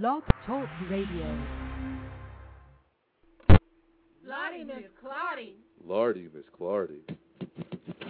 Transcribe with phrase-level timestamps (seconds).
[0.00, 1.38] Blog Talk Radio.
[4.24, 5.52] Lordy, Miss Clardy.
[5.84, 7.02] Lardy Miss Clardy.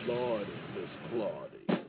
[0.06, 1.82] Lordy, Miss Clardy.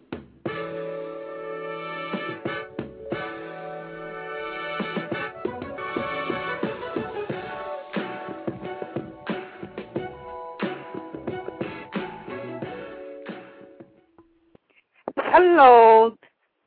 [15.18, 16.18] Hello.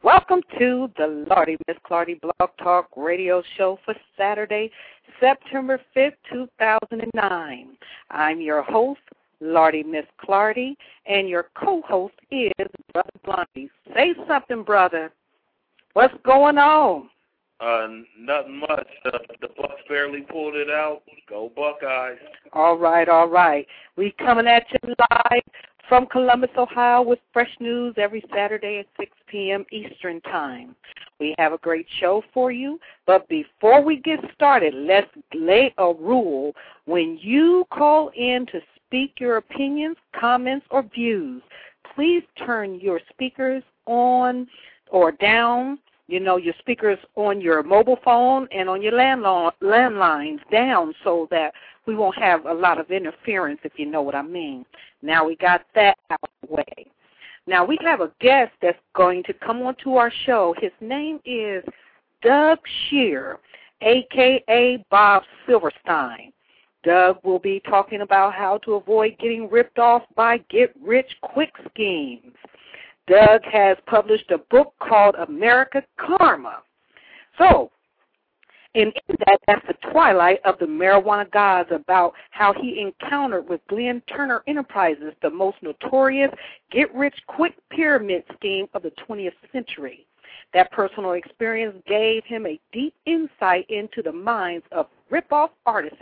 [0.07, 4.71] Welcome to the Lardy Miss Clardy Blog Talk radio show for Saturday,
[5.19, 7.77] September 5th, 2009.
[8.13, 9.01] I'm your host,
[9.41, 12.53] Lardy Miss Clardy, and your co-host is
[12.93, 13.69] Brother Blondie.
[13.97, 15.11] Say something, brother.
[15.95, 17.11] What's going on?
[17.59, 18.87] Uh, nothing much.
[19.03, 21.03] The, the Bucks barely pulled it out.
[21.29, 22.19] Go Buckeyes.
[22.53, 23.67] All right, all right.
[23.97, 25.43] We coming at you live
[25.89, 29.65] from Columbus, Ohio with fresh news every Saturday at 6 p.m.
[29.71, 30.75] Eastern Time.
[31.19, 35.93] We have a great show for you, but before we get started, let's lay a
[35.93, 36.55] rule.
[36.85, 41.43] When you call in to speak your opinions, comments, or views,
[41.95, 44.47] please turn your speakers on
[44.91, 45.79] or down
[46.09, 51.27] you know, your speakers on your mobile phone and on your landline, landlines down so
[51.31, 51.53] that
[51.87, 54.65] we won't have a lot of interference, if you know what I mean.
[55.03, 56.87] Now we got that out of the way.
[57.47, 60.55] Now we have a guest that's going to come onto our show.
[60.61, 61.65] His name is
[62.23, 63.39] Doug Shear,
[63.83, 66.33] aka Bob Silverstein.
[66.83, 71.53] Doug will be talking about how to avoid getting ripped off by get rich quick
[71.71, 72.33] schemes.
[73.07, 76.63] Doug has published a book called America Karma.
[77.39, 77.71] So,
[78.75, 83.61] in, in that, that's the twilight of the marijuana gods about how he encountered with
[83.69, 86.31] Glenn Turner Enterprises, the most notorious
[86.71, 90.07] get-rich-quick pyramid scheme of the 20th century.
[90.53, 95.99] That personal experience gave him a deep insight into the minds of rip-off artists.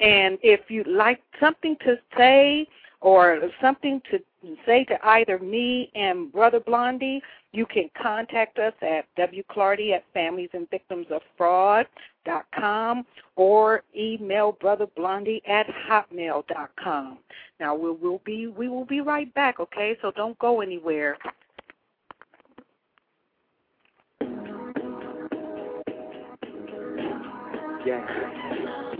[0.00, 2.66] And if you'd like something to say
[3.00, 4.18] or something to
[4.66, 13.06] say to either me and Brother Blondie, you can contact us at wclardy at familiesandvictimsoffraud.com
[13.36, 17.18] or email Brother Blondie at hotmail.com.
[17.60, 19.96] Now we will be we will be right back, okay?
[20.00, 21.16] So don't go anywhere.
[27.84, 28.92] Yeah.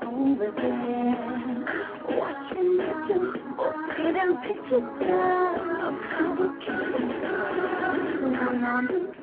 [0.00, 0.50] You over
[2.08, 2.78] watching
[4.46, 4.84] pictures
[9.12, 9.21] of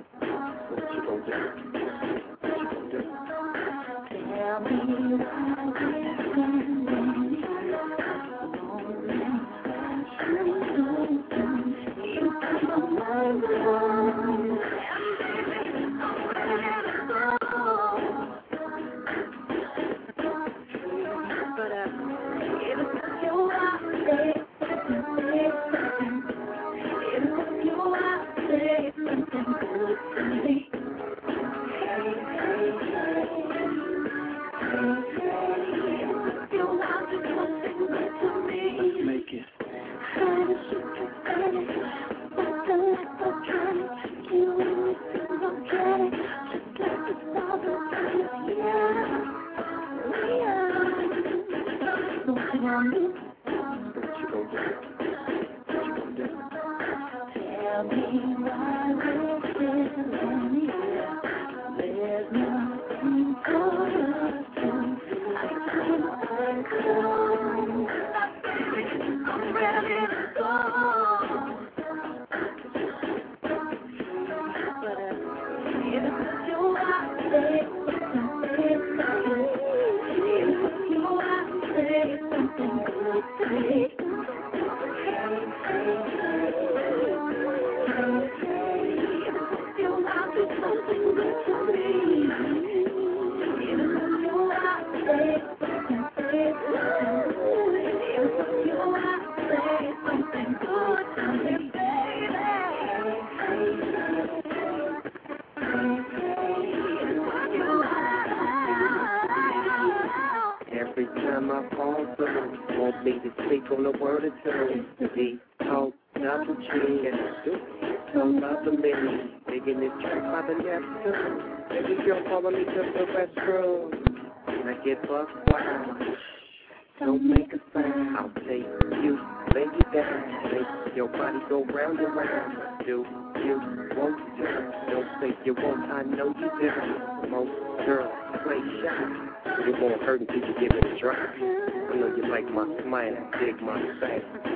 [143.40, 143.80] dig my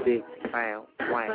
[0.05, 1.29] big, foul, white.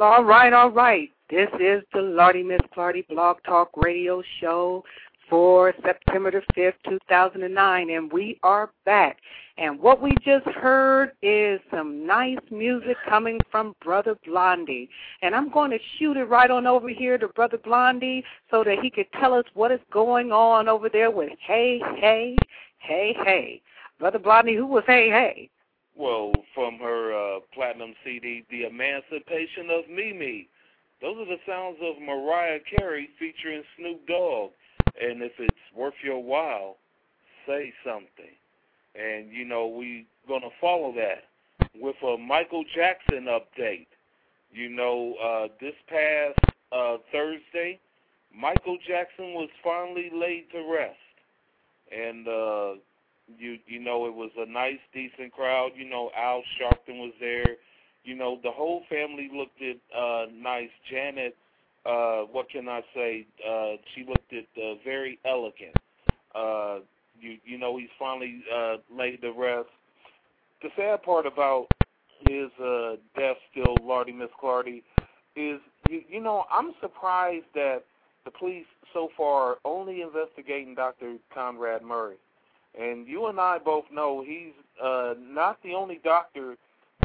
[0.00, 1.10] All right, all right.
[1.28, 4.82] This is the Lardy Miss Clardy Blog Talk Radio Show
[5.28, 9.18] for September the 5th, 2009, and we are back.
[9.58, 14.88] And what we just heard is some nice music coming from Brother Blondie.
[15.20, 18.78] And I'm going to shoot it right on over here to Brother Blondie so that
[18.80, 22.36] he could tell us what is going on over there with Hey, Hey,
[22.78, 23.60] Hey, Hey.
[23.98, 25.50] Brother Blondie, who was Hey, Hey?
[26.00, 30.48] From her uh, platinum CD, The Emancipation of Mimi.
[31.02, 34.50] Those are the sounds of Mariah Carey featuring Snoop Dogg.
[35.00, 36.76] And if it's worth your while,
[37.46, 38.32] say something.
[38.94, 41.24] And, you know, we're going to follow that
[41.78, 43.86] with a Michael Jackson update.
[44.52, 46.38] You know, uh, this past
[46.72, 47.78] uh, Thursday,
[48.34, 50.96] Michael Jackson was finally laid to rest.
[51.92, 52.80] And, uh,
[53.38, 55.70] you you know, it was a nice, decent crowd.
[55.76, 57.56] You know, Al Sharpton was there.
[58.04, 60.70] You know, the whole family looked at uh, nice.
[60.90, 61.36] Janet,
[61.84, 63.26] uh, what can I say?
[63.46, 65.76] Uh, she looked at uh, very elegant.
[66.34, 66.78] Uh,
[67.20, 69.68] you you know, he's finally uh, laid to rest.
[70.62, 71.68] The sad part about
[72.28, 74.82] his uh, death, still, Lardy Miss Clardy,
[75.36, 77.84] is you, you know I'm surprised that
[78.24, 81.16] the police so far only investigating Dr.
[81.32, 82.16] Conrad Murray.
[82.78, 84.52] And you and I both know he's
[84.82, 86.56] uh, not the only doctor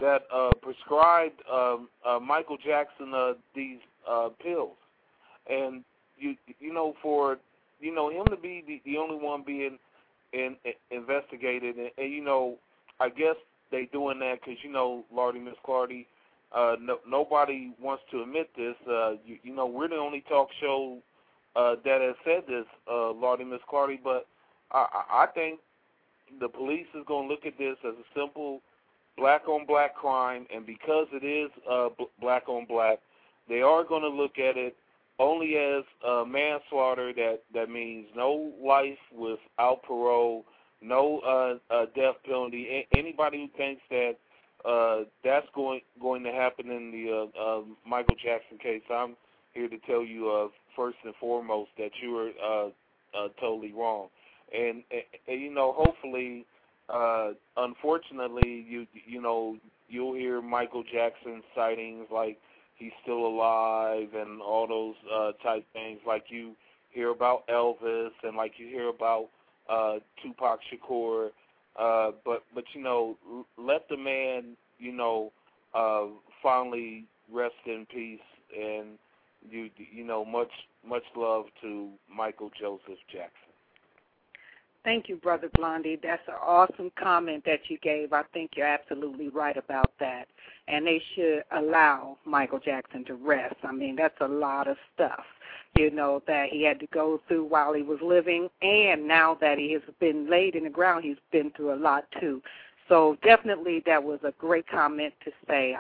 [0.02, 3.80] that uh, prescribed um, uh, Michael Jackson uh, these
[4.10, 4.76] uh, pills.
[5.50, 5.84] And
[6.18, 7.38] you you know for
[7.80, 9.78] you know him to be the, the only one being
[10.34, 12.58] in, in, investigated, and, and you know
[13.00, 13.36] I guess
[13.72, 16.06] they doing that because you know Lardy Miss Clardy.
[16.56, 18.76] Uh, no, nobody wants to admit this.
[18.90, 21.00] Uh, you, you know we're the only talk show
[21.56, 24.28] uh, that has said this, uh, Lardy Miss Clardy, but
[24.76, 25.60] I, I think
[26.40, 28.62] the police is going to look at this as a simple
[29.18, 33.00] black on black crime, and because it is uh, b- black on black,
[33.48, 34.76] they are going to look at it
[35.20, 37.14] only as uh, manslaughter.
[37.14, 40.46] That that means no life without parole,
[40.82, 42.68] no uh, uh, death penalty.
[42.70, 44.16] A- anybody who thinks that
[44.68, 49.16] uh, that's going going to happen in the uh, uh, Michael Jackson case, I'm
[49.54, 52.68] here to tell you uh, first and foremost that you are uh,
[53.18, 54.10] uh, totally wrong
[54.54, 54.84] and,
[55.28, 56.46] and you know hopefully
[56.90, 62.38] uh unfortunately you you know you'll hear Michael Jackson sightings like
[62.76, 66.00] he's still alive and all those uh type things.
[66.06, 66.56] Like you
[66.92, 69.30] hear about Elvis and like you hear about
[69.70, 71.30] uh Tupac Shakur.
[71.78, 73.18] Uh but but you know
[73.58, 75.32] let the man you know
[75.74, 76.06] uh
[76.42, 78.20] finally rest in peace
[78.56, 78.98] and
[79.50, 80.52] you you know much
[80.88, 83.45] much love to Michael Joseph Jackson
[84.86, 86.00] Thank you, Brother Blondie.
[86.02, 88.14] That's an awesome comment that you gave.
[88.14, 90.28] I think you're absolutely right about that.
[90.68, 93.56] And they should allow Michael Jackson to rest.
[93.64, 95.24] I mean, that's a lot of stuff,
[95.76, 98.48] you know, that he had to go through while he was living.
[98.62, 102.06] And now that he has been laid in the ground, he's been through a lot
[102.22, 102.44] too.
[102.88, 105.76] So definitely that was a great comment to say.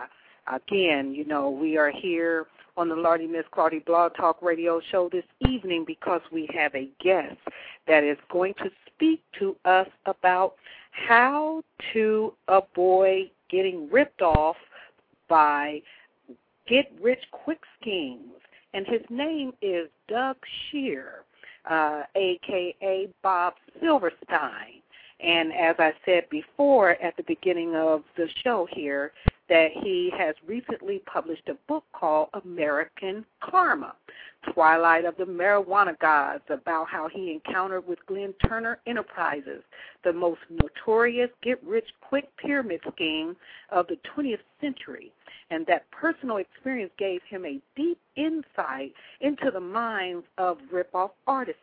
[0.51, 2.47] Again, you know, we are here
[2.77, 6.89] on the Lardy Miss Clardy Blog Talk Radio show this evening because we have a
[7.01, 7.38] guest
[7.88, 10.55] that is going to speak to us about
[10.91, 11.63] how
[11.94, 14.58] to avoid getting ripped off
[15.29, 15.82] by
[16.67, 18.32] get rich quick schemes.
[18.74, 20.36] And his name is Doug
[20.70, 21.24] Shear,
[21.70, 24.82] uh, aka Bob Silverstein.
[25.22, 29.13] And as I said before at the beginning of the show here,
[29.49, 33.95] that he has recently published a book called American Karma
[34.53, 39.63] Twilight of the Marijuana Gods, about how he encountered with Glenn Turner Enterprises,
[40.03, 43.35] the most notorious get rich quick pyramid scheme
[43.71, 45.11] of the 20th century.
[45.49, 51.59] And that personal experience gave him a deep insight into the minds of rip-off artists.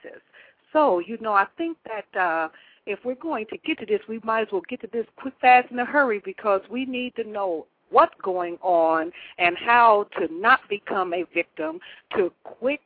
[0.73, 2.49] So, you know, I think that uh,
[2.87, 5.35] if we're going to get to this, we might as well get to this quick,
[5.41, 10.27] fast, in a hurry because we need to know what's going on and how to
[10.33, 11.79] not become a victim
[12.17, 12.81] to quick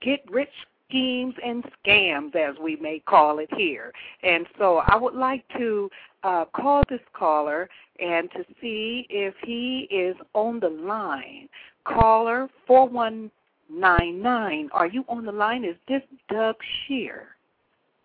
[0.00, 0.48] get rich
[0.88, 3.92] schemes and scams, as we may call it here.
[4.22, 5.90] And so I would like to
[6.22, 7.68] uh, call this caller
[8.00, 11.48] and to see if he is on the line.
[11.84, 15.64] Caller 4199, are you on the line?
[15.64, 16.54] Is this Doug
[16.86, 17.28] Shear?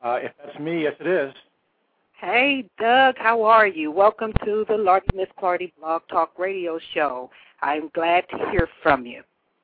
[0.04, 1.34] Uh, if that's me, yes, it is.
[2.22, 3.92] Hey, Doug, how are you?
[3.92, 7.30] Welcome to the Lardy Miss Clardy Blog Talk Radio Show.
[7.62, 9.24] I'm glad to hear from you.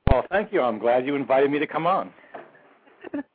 [0.10, 0.62] Well, thank you.
[0.62, 2.14] I'm glad you invited me to come on.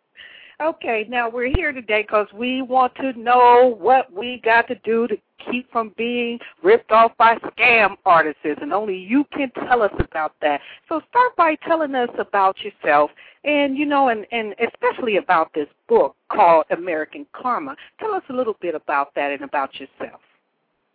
[0.61, 5.07] okay, now we're here today because we want to know what we got to do
[5.09, 5.17] to
[5.51, 10.35] keep from being ripped off by scam artists, and only you can tell us about
[10.43, 10.61] that.
[10.89, 13.11] So start by telling us about yourself,
[13.45, 17.77] and you know, and and especially about this book called American Karma.
[17.99, 20.21] Tell us a little bit about that and about yourself.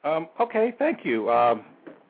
[0.03, 1.31] Um, okay, thank you.
[1.31, 1.65] Um,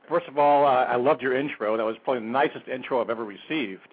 [0.10, 1.78] first of all, uh, I loved your intro.
[1.78, 3.88] That was probably the nicest intro I've ever received.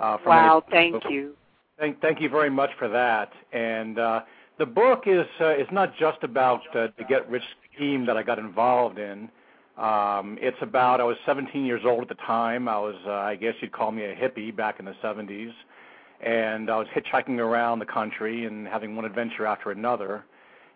[0.00, 1.34] Uh, from wow, thank you.
[1.78, 3.32] Thank, you very much for that.
[3.52, 4.20] And uh,
[4.58, 7.42] the book is uh, is not just about uh, the get rich
[7.74, 9.28] scheme that I got involved in.
[9.76, 12.68] Um, it's about I was 17 years old at the time.
[12.68, 15.52] I was I guess you'd call me a hippie back in the 70s,
[16.24, 20.24] and I was hitchhiking around the country and having one adventure after another.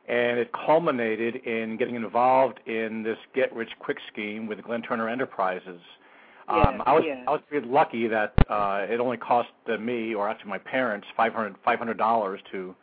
[0.08, 5.08] And it culminated in getting involved in this get rich quick scheme with Glenn Turner
[5.08, 5.80] Enterprises.
[6.48, 7.24] Um, I was yes.
[7.28, 11.06] I was pretty lucky that uh, it only cost uh, me or actually my parents
[11.16, 12.74] five hundred five hundred dollars to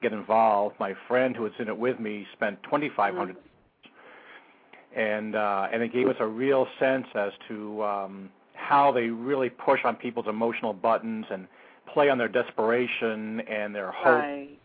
[0.00, 0.76] get involved.
[0.78, 5.00] My friend who was in it with me spent twenty five hundred, Mm-hmm.
[5.00, 9.50] and uh, and it gave us a real sense as to um, how they really
[9.50, 11.48] push on people's emotional buttons and
[11.92, 14.58] play on their desperation and their hope Right.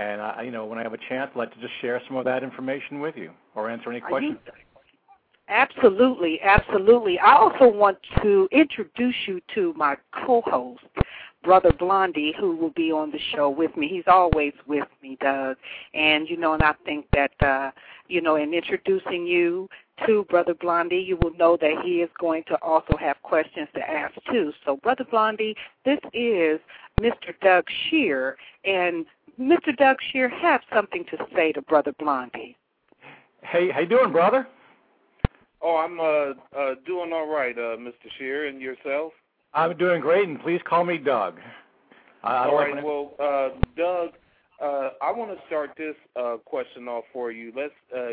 [0.00, 2.16] And I, you know, when I have a chance, I'd like to just share some
[2.16, 4.38] of that information with you or answer any Are questions.
[4.46, 4.52] you-
[5.48, 7.18] Absolutely, absolutely.
[7.18, 10.82] I also want to introduce you to my co-host,
[11.42, 13.88] Brother Blondie, who will be on the show with me.
[13.88, 15.56] He's always with me, Doug.
[15.94, 17.70] And you know, and I think that uh,
[18.08, 19.68] you know, in introducing you
[20.06, 23.90] to Brother Blondie, you will know that he is going to also have questions to
[23.90, 24.52] ask too.
[24.66, 26.60] So, Brother Blondie, this is
[27.00, 27.32] Mr.
[27.40, 29.06] Doug Shear, and
[29.40, 29.74] Mr.
[29.76, 32.56] Doug Shear have something to say to Brother Blondie.
[33.42, 34.46] Hey, how you doing, brother?
[35.60, 37.92] Oh, I'm uh, uh, doing all right, uh, Mr.
[38.18, 39.12] Shear, and yourself?
[39.54, 41.38] I'm doing great, and please call me Doug.
[42.22, 42.74] I, I All like right.
[42.76, 44.10] when- Well, uh, Doug,
[44.62, 47.52] uh, I want to start this uh, question off for you.
[47.56, 48.10] Let's uh,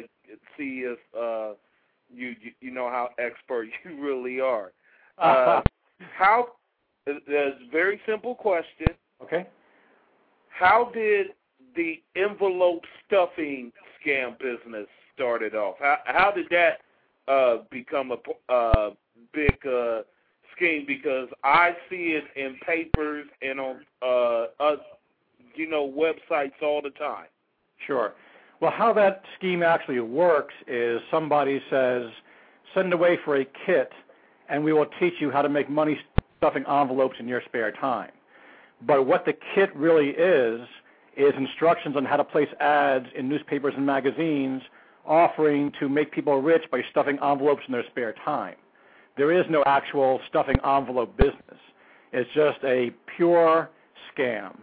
[0.57, 1.53] see if uh,
[2.13, 4.71] you, you you know how expert you really are.
[5.17, 5.61] Uh,
[6.17, 6.49] how?
[7.07, 8.95] It's a very simple question.
[9.21, 9.45] okay.
[10.49, 11.27] How did
[11.75, 15.75] the envelope stuffing scam business started off?
[15.79, 16.79] How how did that
[17.27, 18.89] uh, become a uh,
[19.33, 20.01] big uh,
[20.55, 20.85] scheme?
[20.87, 24.75] Because I see it in papers and on uh, uh,
[25.55, 27.27] you know websites all the time.
[27.85, 28.13] Sure.
[28.61, 32.03] Well, how that scheme actually works is somebody says,
[32.73, 33.91] send away for a kit,
[34.49, 35.97] and we will teach you how to make money
[36.37, 38.11] stuffing envelopes in your spare time.
[38.81, 40.61] But what the kit really is,
[41.17, 44.61] is instructions on how to place ads in newspapers and magazines
[45.07, 48.55] offering to make people rich by stuffing envelopes in their spare time.
[49.17, 51.59] There is no actual stuffing envelope business.
[52.11, 53.69] It's just a pure
[54.11, 54.55] scam.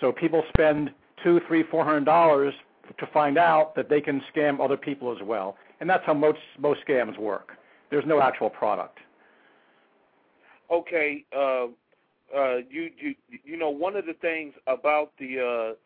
[0.00, 0.90] So people spend
[1.22, 2.54] two, three, four hundred dollars
[2.98, 6.38] to find out that they can scam other people as well, and that's how most
[6.58, 7.52] most scams work.
[7.90, 8.98] There's no actual product.
[10.70, 11.66] Okay, uh,
[12.36, 15.76] uh, you you you know one of the things about the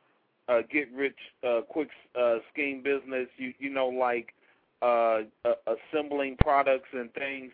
[0.49, 1.89] uh, get rich uh, quick
[2.19, 3.29] uh, scheme business.
[3.37, 4.35] You you know like
[4.83, 7.53] uh, uh, assembling products and things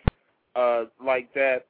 [0.56, 1.66] uh, like that.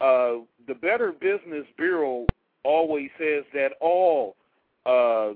[0.00, 2.26] Uh, the Better Business Bureau
[2.64, 4.36] always says that all
[4.86, 5.32] uh,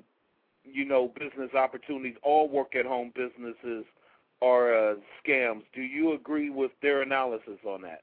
[0.64, 3.84] you know business opportunities, all work at home businesses
[4.40, 5.62] are uh, scams.
[5.74, 8.02] Do you agree with their analysis on that?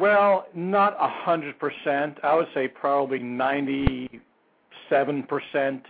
[0.00, 2.18] Well, not a hundred percent.
[2.22, 4.20] I would say probably ninety
[4.90, 5.82] 7%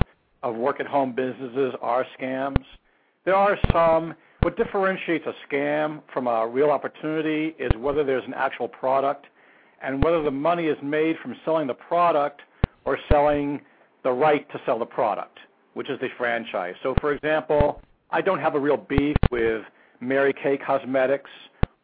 [0.42, 2.64] of work-at-home businesses are scams.
[3.24, 4.14] There are some.
[4.42, 9.26] What differentiates a scam from a real opportunity is whether there's an actual product
[9.82, 12.42] and whether the money is made from selling the product
[12.84, 13.60] or selling
[14.04, 15.38] the right to sell the product,
[15.74, 16.74] which is the franchise.
[17.00, 19.62] For example, I don't have a real beef with
[20.00, 21.30] Mary Kay Cosmetics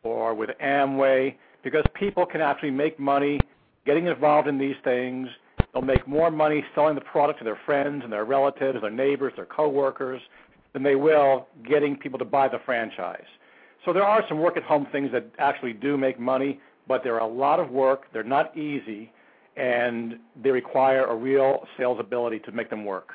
[0.05, 3.41] or with Amway because people can actually make money
[3.85, 5.29] getting involved in these things
[5.75, 9.33] They'll make more money selling the product to their friends and their relatives, their neighbors,
[9.35, 10.23] their coworkers
[10.73, 13.25] than they will getting people to buy the franchise.
[13.85, 17.19] So there are some work at home things that actually do make money, but they're
[17.19, 18.05] a lot of work.
[18.13, 19.13] They're not easy,
[19.57, 23.11] and they require a real sales ability to make them work.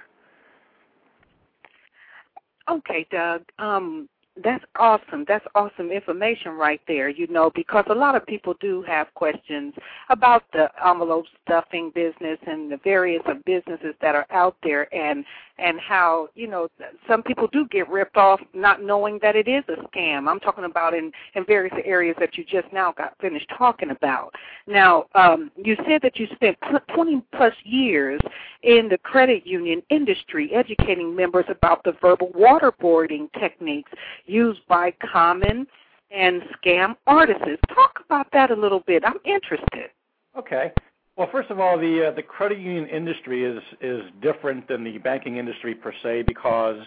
[2.69, 3.43] Okay, Doug.
[3.57, 4.09] Um,
[4.43, 5.25] that's awesome.
[5.27, 9.73] That's awesome information right there, you know, because a lot of people do have questions
[10.09, 15.25] about the envelope stuffing business and the various businesses that are out there and
[15.57, 16.69] and how, you know,
[17.05, 20.29] some people do get ripped off not knowing that it is a scam.
[20.29, 24.33] I'm talking about in in various areas that you just now got finished talking about.
[24.67, 26.57] Now, um you said that you spent
[26.93, 28.19] 20 plus years
[28.63, 33.91] in the credit union industry educating members about the verbal waterboarding techniques
[34.29, 35.67] used by common
[36.11, 37.43] and scam artists.
[37.69, 39.03] Talk about that a little bit.
[39.05, 39.89] I'm interested.
[40.37, 40.71] Okay.
[41.15, 44.97] Well, first of all, the uh, the credit union industry is is different than the
[44.99, 46.77] banking industry per se because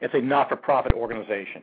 [0.00, 1.62] it's a not-for-profit organization.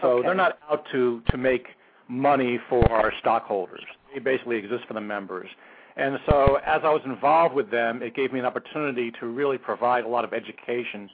[0.00, 0.26] So Okay.
[0.26, 1.66] they're not out to to make
[2.08, 3.84] money for our stockholders.
[4.12, 5.48] They basically exist for the members.
[5.96, 9.58] And so as I was involved with them, it gave me an opportunity to really
[9.58, 11.08] provide a lot of education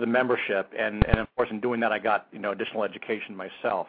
[0.00, 0.72] the membership.
[0.78, 3.86] And, and of course, in doing that, I got you know additional education myself.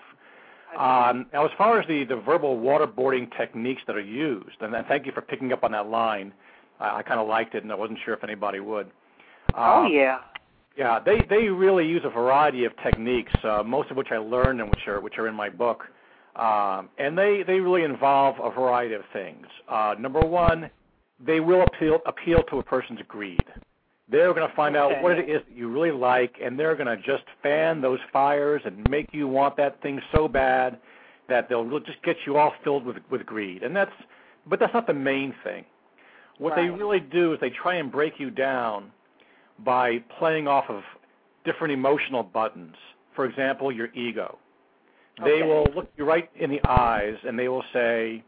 [0.77, 5.05] Um, now, as far as the, the verbal waterboarding techniques that are used, and thank
[5.05, 6.31] you for picking up on that line.
[6.79, 8.89] I, I kind of liked it, and I wasn't sure if anybody would.
[9.55, 10.19] oh Um, yeah.
[10.77, 14.61] yeah, they they really use a variety of techniques, uh, most of which I learned
[14.61, 15.83] and which are which are in my book,
[16.35, 19.45] um, and they they really involve a variety of things.
[19.67, 20.69] Uh, number one,
[21.25, 23.43] they will appeal appeal to a person's greed.
[24.11, 24.95] They're going to find Okay.
[24.95, 27.99] out what it is that you really like, and they're going to just fan those
[28.11, 30.77] fires and make you want that thing so bad
[31.29, 33.63] that they'll just get you all filled with with greed.
[33.63, 33.91] And that's,
[34.45, 35.63] but that's not the main thing.
[36.39, 38.91] What they really do is they try and break you down
[39.59, 40.81] by playing off of
[41.45, 42.75] different emotional buttons.
[43.15, 44.39] For example, your ego.
[45.23, 45.43] They Okay.
[45.43, 48.23] will look you right in the eyes and they will say,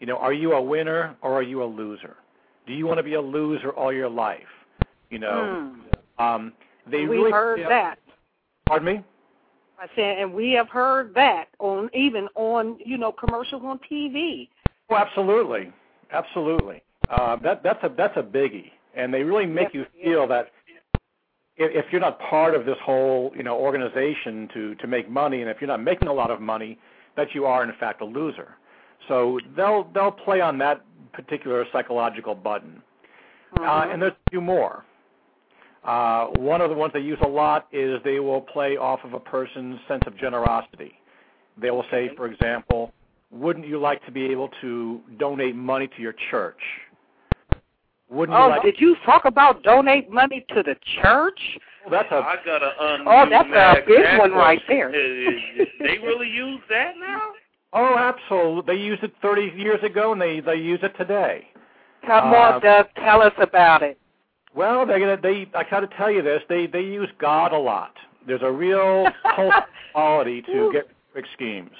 [0.00, 2.16] you know, are you a winner or are you a loser?
[2.66, 4.48] Do you want to be a loser all your life?
[5.14, 5.60] You know,
[6.18, 6.24] Hmm.
[6.24, 6.52] um,
[6.90, 7.98] they we really heard yeah, that.
[8.66, 9.04] Pardon me.
[9.78, 14.48] I said, and we have heard that on even on you know commercials on TV.
[14.90, 15.72] Oh, absolutely,
[16.12, 16.82] absolutely.
[17.08, 20.50] Uh, that that's a that's a biggie, and they really make Yes, you feel that
[21.56, 25.42] if, if you're not part of this whole you know organization to to make money,
[25.42, 26.76] and if you're not making a lot of money,
[27.16, 28.56] that you are in fact a loser.
[29.06, 32.82] So they'll they'll play on that particular psychological button,
[33.52, 33.92] uh, Mhm.
[33.92, 34.84] and there's a few more.
[35.84, 39.12] Uh, one of the ones they use a lot is they will play off of
[39.12, 40.92] a person's sense of generosity.
[41.60, 42.92] They will say, for example,
[43.30, 46.58] wouldn't you like to be able to donate money to your church?
[48.10, 51.38] Wouldn't you oh, like did you talk about donate money to the church?
[51.84, 54.90] Well, that's a I got to undo Oh, that's a big that one right there.
[54.92, 57.20] They really use that now?
[57.76, 58.72] Oh, absolutely.
[58.72, 61.48] They used it 30 years ago and they they use it today.
[62.06, 63.98] Come Uh, on, Doug, tell us about it.
[64.54, 67.58] Well, they're gonna they I got to tell you this, they they use God a
[67.58, 67.94] lot.
[68.26, 69.54] There's a real cult
[69.92, 71.72] quality to get quick schemes.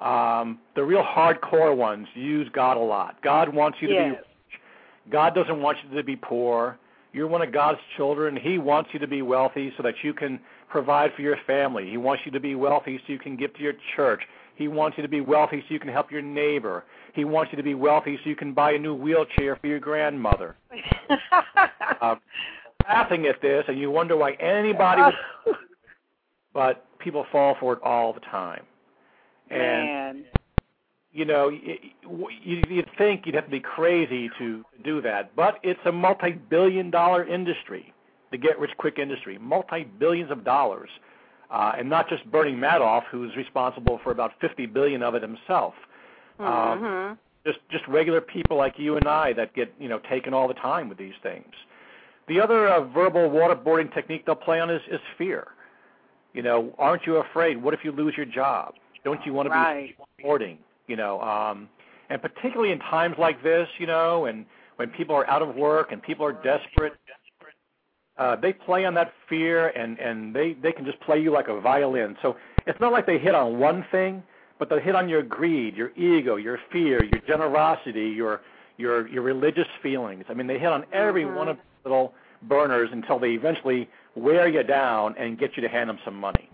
[0.00, 3.20] Um, the real hardcore ones use God a lot.
[3.22, 4.24] God wants you to be Yes.
[5.10, 6.78] God doesn't want you to be poor.
[7.12, 8.36] You're one of God's children.
[8.36, 11.90] He wants you to be wealthy so that you can provide for your family.
[11.90, 14.22] He wants you to be wealthy so you can give to your church.
[14.60, 16.84] He wants you to be wealthy so you can help your neighbor.
[17.14, 19.78] He wants you to be wealthy so you can buy a new wheelchair for your
[19.80, 20.54] grandmother.
[22.02, 22.16] Uh,
[22.86, 25.00] laughing at this, and you wonder why anybody
[25.46, 25.56] would,
[26.52, 28.64] but people fall for it all the time.
[29.48, 29.58] And
[30.18, 30.24] Man.
[31.10, 31.78] you know, you-
[32.68, 37.94] you'd think you'd have to be crazy to do that, but it's a multi-billion-dollar industry,
[38.30, 40.90] the get-rich-quick industry, multi-billions of dollars,
[41.50, 45.74] uh, and not just Bernie Madoff, who's responsible for about 50 billion of it himself.
[46.38, 47.18] Um, Mhm.
[47.46, 50.54] just just regular people like you and I that get you know taken all the
[50.54, 51.52] time with these things.
[52.28, 55.48] The other uh, verbal waterboarding technique they'll play on is, is fear.
[56.32, 57.60] You know, aren't you afraid?
[57.60, 58.74] What if you lose your job?
[59.04, 59.96] Don't you want to Right.
[59.96, 60.58] be supporting?
[60.86, 61.68] You know, um,
[62.08, 65.92] and particularly in times like this, you know, and when people are out of work
[65.92, 66.94] and people are desperate,
[68.20, 71.48] uh, they play on that fear and and they they can just play you like
[71.48, 72.16] a violin.
[72.22, 74.22] So it's not like they hit on one thing,
[74.58, 78.42] but they hit on your greed, your ego, your fear, your generosity, your
[78.76, 80.24] your your religious feelings.
[80.28, 81.34] I mean, they hit on every Mhm.
[81.34, 85.68] one of the little burners until they eventually wear you down and get you to
[85.68, 86.50] hand them some money.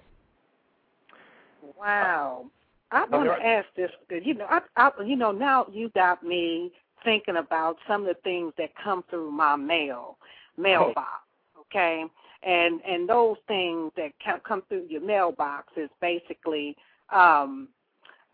[1.77, 2.47] Wow.
[2.93, 3.91] I Oh, want to ask this.
[4.09, 8.21] You know, I, I, you know, now you got me thinking about some of the
[8.23, 10.19] things that come through my mail,
[10.57, 11.26] mailbox.
[11.71, 12.05] Okay,
[12.43, 16.77] and and those things that come come through your mailbox is basically,
[17.13, 17.69] um,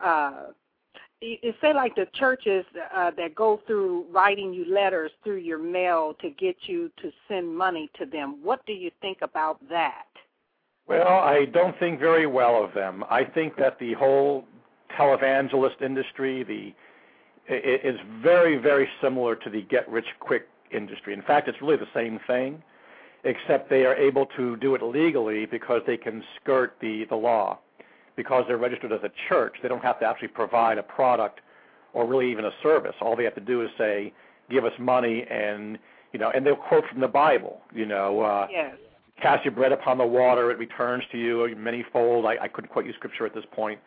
[0.01, 0.49] uh,
[1.21, 2.65] you say like the churches
[2.95, 7.57] uh, that go through writing you letters through your mail to get you to send
[7.57, 8.39] money to them.
[8.43, 10.07] What do you think about that?
[10.87, 13.05] Well, I don't think very well of them.
[13.09, 14.45] I think that the whole
[14.99, 16.75] televangelist industry, the
[17.49, 21.13] i- i- is very, very similar to the get-rich-quick industry.
[21.15, 22.63] In fact, it's really the same thing,
[23.25, 27.59] except they are able to do it legally because they can skirt the the law.
[28.15, 31.41] Because they're registered as a church, they don't have to actually provide a product
[31.95, 32.95] or really even a service.
[33.01, 34.13] All they have to do is say,
[34.51, 35.79] "Give us money," and
[36.13, 37.63] you know, and they'll quote from the Bible.
[37.73, 38.77] You know, uh, Yes.
[39.21, 42.27] cast your bread upon the water, it returns to you manyfold.
[42.27, 43.81] I, I couldn't quote you scripture at this point,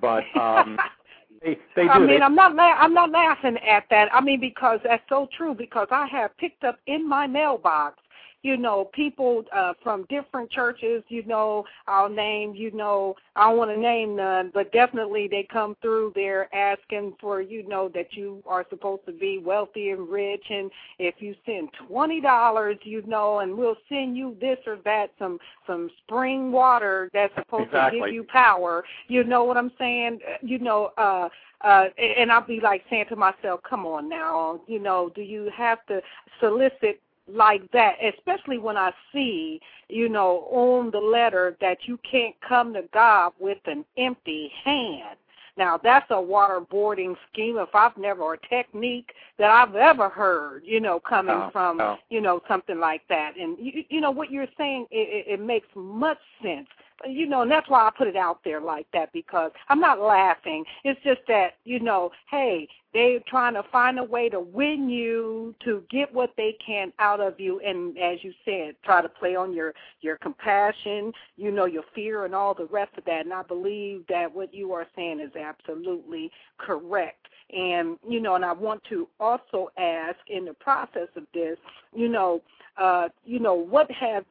[0.00, 0.78] but um,
[1.42, 1.88] they they do.
[1.88, 4.08] I mean, I'm not la- I'm not laughing at that.
[4.12, 5.54] I mean, because that's so true.
[5.54, 8.01] Because I have picked up in my mailbox,
[8.42, 11.02] you know, people uh, from different churches.
[11.08, 12.54] You know, I'll name.
[12.54, 17.14] You know, I don't want to name none, but definitely they come through there asking
[17.20, 21.34] for you know that you are supposed to be wealthy and rich, and if you
[21.46, 26.50] send twenty dollars, you know, and we'll send you this or that, some some spring
[26.52, 28.84] water that's supposed to give you power.
[29.08, 30.20] You know what I'm saying?
[30.28, 31.28] Uh, You know, uh
[31.62, 35.50] uh and I'll be like saying to myself, Come on now, you know, do you
[35.56, 36.00] have to
[36.40, 42.34] solicit like that, especially when I see, you know, on the letter that you can't
[42.46, 45.16] come to God with an empty hand.
[45.56, 50.80] Now that's a waterboarding scheme if I've never or technique that I've ever heard, you
[50.80, 51.98] know, coming Oh, from oh.
[52.08, 53.36] you know something like that.
[53.38, 56.68] And you, you know what you're saying, it, it, it makes much sense.
[57.08, 60.00] You know, and that's why I put it out there like that because I'm not
[60.00, 60.64] laughing.
[60.84, 65.54] It's just that you know, hey, they're trying to find a way to win you
[65.64, 69.34] to get what they can out of you, and as you said, try to play
[69.34, 73.24] on your your compassion, you know, your fear, and all the rest of that.
[73.24, 77.26] And I believe that what you are saying is absolutely correct.
[77.50, 81.56] And you know, and I want to also ask in the process of this,
[81.94, 82.42] you know,
[82.76, 84.24] uh, you know, what have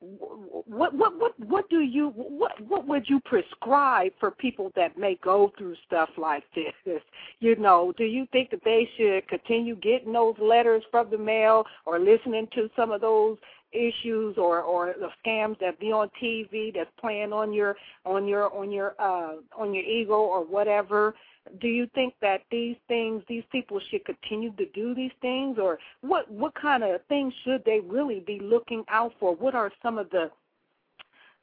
[0.00, 5.18] what what what what do you what what would you prescribe for people that may
[5.24, 6.72] go through stuff like this?
[7.40, 11.64] You know do you think that they should continue getting those letters from the mail
[11.86, 13.38] or listening to some of those
[13.72, 18.52] issues or or the scams that be on TV that's playing on your on your
[18.54, 21.14] on your uh on your ego or whatever
[21.60, 25.58] do you think that these things these people should continue to do these things?
[25.60, 29.34] Or what what kind of things should they really be looking out for?
[29.34, 30.30] What are some of the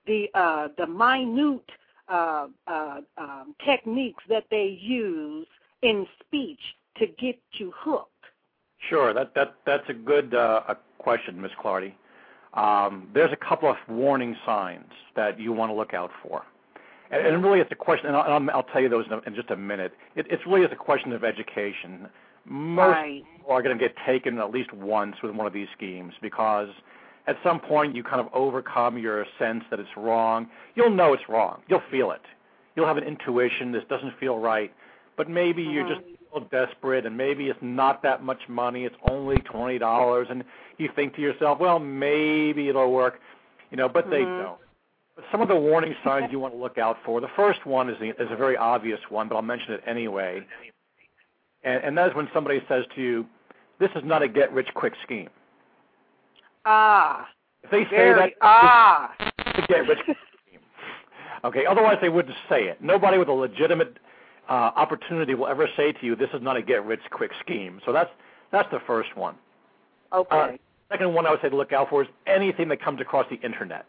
[0.06, 1.70] the uh the minute
[2.08, 5.48] uh uh um techniques that they use
[5.82, 6.60] in speech
[6.98, 8.10] to get you hooked?
[8.89, 11.94] Sure, that that that's a good uh, a question, Miss Clardy.
[12.54, 16.44] Um, there's a couple of warning signs that you want to look out for,
[17.12, 18.08] and, and really it's a question.
[18.08, 19.94] And I'll, I'll tell you those in, a, in just a minute.
[20.15, 22.08] It, it's really is a question of education.
[22.46, 25.68] Most right people are going to get taken at least once with one of these
[25.76, 26.70] schemes because
[27.28, 30.48] at some point you kind of overcome your sense that it's wrong.
[30.76, 31.62] You'll know it's wrong.
[31.68, 32.22] You'll feel it.
[32.76, 33.72] You'll have an intuition.
[33.72, 34.72] This doesn't feel right.
[35.18, 38.84] But maybe you're just feel desperate, and maybe it's not that much money.
[38.84, 40.44] It's only twenty dollars, and
[40.78, 43.20] you think to yourself, well, maybe it'll work,
[43.72, 43.88] you know.
[43.88, 44.44] But they Mhm.
[44.44, 44.60] don't.
[45.32, 47.21] Some of the warning signs you want to look out for.
[47.21, 50.45] The first one is the, is a very obvious one, but I'll mention it anyway.
[51.63, 53.25] And, and that is when somebody says to you,
[53.80, 55.30] "This is not a get-rich-quick scheme."
[56.65, 57.28] ah
[57.63, 59.15] If they say very that, ah
[59.67, 60.60] get-rich-quick scheme.
[61.45, 61.65] Okay.
[61.65, 62.82] Otherwise, they wouldn't say it.
[62.82, 63.97] Nobody with a legitimate
[64.49, 68.10] uh, opportunity will ever say to you, "This is not a get-rich-quick scheme." So that's
[68.51, 69.36] that's the first one.
[70.12, 70.51] okay Uh,
[70.89, 73.38] second one I would say to look out for is anything that comes across the
[73.38, 73.86] internet.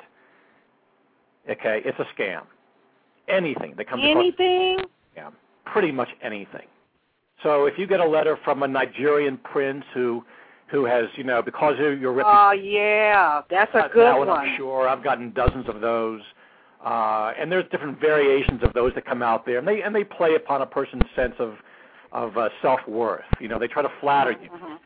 [1.48, 2.42] Okay, it's a scam.
[3.28, 5.32] Anything that comes anything the scam,
[5.64, 6.66] pretty much anything.
[7.42, 10.24] So if you get a letter from a Nigerian prince who
[10.68, 14.40] who has, you know, because of your reputation, oh yeah that's a good one, one
[14.40, 16.22] I'm sure I've gotten dozens of those.
[16.84, 20.04] Uh, and there's different variations of those that come out there, and they and they
[20.04, 21.54] play upon a person's sense of
[22.12, 23.24] of uh, self worth.
[23.40, 24.50] You know, they try to flatter you.
[24.50, 24.78] Mhm.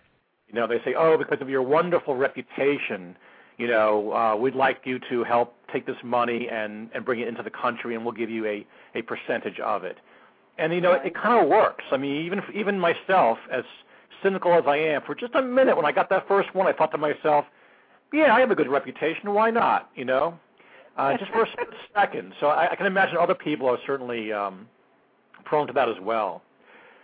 [0.49, 3.17] You know, they say, "Oh, because of your wonderful reputation,
[3.61, 7.29] you know, uh, we'd like you to help take this money and and bring it
[7.29, 9.99] into the country, and we'll give you a a percentage of it.
[10.59, 11.85] And you know, it, it kind of works.
[11.93, 13.65] I mean, even even myself, as
[14.23, 16.73] cynical as I am, for just a minute when I got that first one, I
[16.73, 17.45] thought to myself,
[18.13, 19.33] yeah, I have a good reputation.
[19.35, 19.91] Why not?
[19.95, 20.39] You know,
[20.97, 21.49] uh, just for a
[21.95, 22.33] second.
[22.41, 24.67] So I, I can imagine other people are certainly um,
[25.45, 26.43] prone to that as well.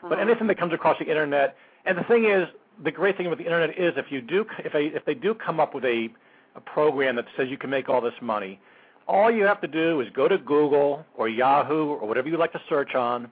[0.03, 0.23] But Uh-huh.
[0.23, 2.49] anything that comes across the internet, and the thing is,
[2.85, 5.35] the great thing about the internet is if you do, if they if they do
[5.35, 6.09] come up with a
[6.57, 8.59] a program that says you can make all this money,
[9.07, 12.53] all you have to do is go to Google or Yahoo or whatever you like
[12.53, 13.31] to search on,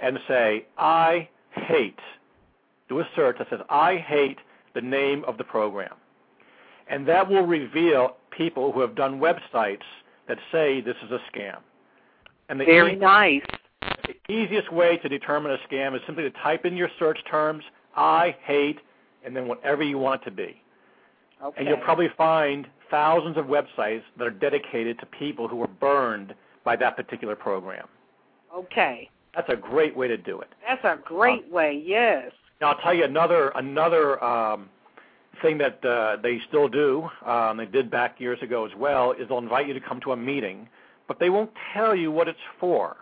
[0.00, 1.98] and say I hate.
[2.88, 4.38] Do a search that says I hate
[4.74, 5.94] the name of the program,
[6.88, 9.82] and that will reveal people who have done websites
[10.28, 11.58] that say this is a scam.
[12.48, 13.42] And the Very nice.
[14.06, 17.64] the easiest way to determine a scam is simply to type in your search terms,
[17.96, 18.78] I hate,
[19.24, 20.62] and then whatever you want it to be.
[21.42, 21.58] Okay.
[21.58, 26.34] And you'll probably find thousands of websites that are dedicated to people who were burned
[26.64, 27.86] by that particular program.
[28.54, 29.08] okay.
[29.34, 30.48] That's a great way to do it.
[30.66, 31.80] That's a great way.
[31.84, 32.32] Yes.
[32.60, 34.68] Now I'll tell you another another um,
[35.42, 37.08] thing that uh, they still do.
[37.24, 39.12] Um, they did back years ago as well.
[39.12, 40.68] Is they'll invite you to come to a meeting,
[41.06, 42.96] but they won't tell you what it's for.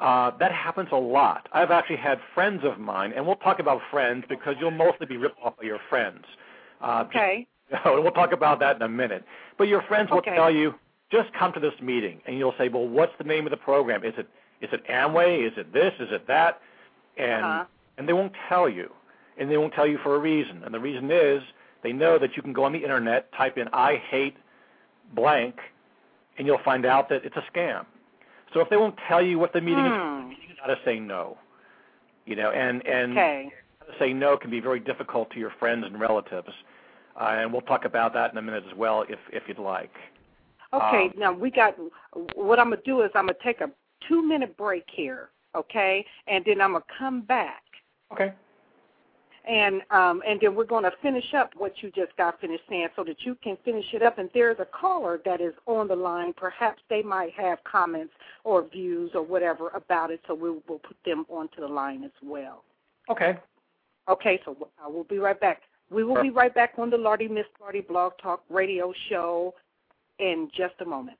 [0.00, 1.48] Uh, that happens a lot.
[1.52, 5.16] I've actually had friends of mine, and we'll talk about friends because you'll mostly be
[5.16, 6.24] ripped off by your friends.
[6.80, 7.46] Uh, Okay.
[7.70, 9.24] and we'll talk about that in a minute.
[9.56, 10.34] But your friends will Okay.
[10.34, 10.74] tell you,
[11.10, 14.04] just come to this meeting, and you'll say, well, what's the name of the program?
[14.04, 14.28] Is it
[14.60, 15.46] is it Amway?
[15.46, 15.92] Is it this?
[16.00, 16.60] Is it that?
[17.16, 17.64] And Uh-huh.
[17.98, 18.90] and they won't tell you,
[19.38, 20.62] and they won't tell you for a reason.
[20.64, 21.42] And the reason is
[21.82, 24.36] they know that you can go on the internet, type in "I hate
[25.14, 25.60] blank,"
[26.38, 27.84] and you'll find out that it's a scam.
[28.54, 30.30] So if they won't tell you what the meeting is, Hmm.
[30.30, 31.36] you got to say no.
[32.24, 33.52] You know, and and Okay.
[33.98, 36.52] say no can be very difficult to your friends and relatives.
[37.20, 39.94] Uh, and we'll talk about that in a minute as well, if if you'd like.
[40.72, 41.76] Okay, Um, now we got
[42.34, 43.70] what I'm gonna do is I'm gonna take a
[44.08, 47.62] two minute break here, okay, and then I'm gonna come back
[48.12, 48.32] Okay.
[49.46, 53.04] And um and then we're gonna finish up what you just got finished saying so
[53.04, 54.18] that you can finish it up.
[54.18, 56.32] And there's a caller that is on the line.
[56.36, 58.12] Perhaps they might have comments
[58.44, 62.12] or views or whatever about it, so we will put them onto the line as
[62.22, 62.64] well.
[63.10, 63.38] Okay.
[64.08, 65.62] Okay, so I will be right back.
[65.90, 69.54] We will be right back on the Lardy Miss Lardy Blog Talk Radio Show
[70.18, 71.18] in just a moment.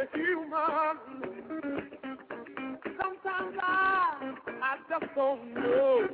[0.00, 1.90] I'm human.
[2.98, 6.08] Sometimes I, I just don't know.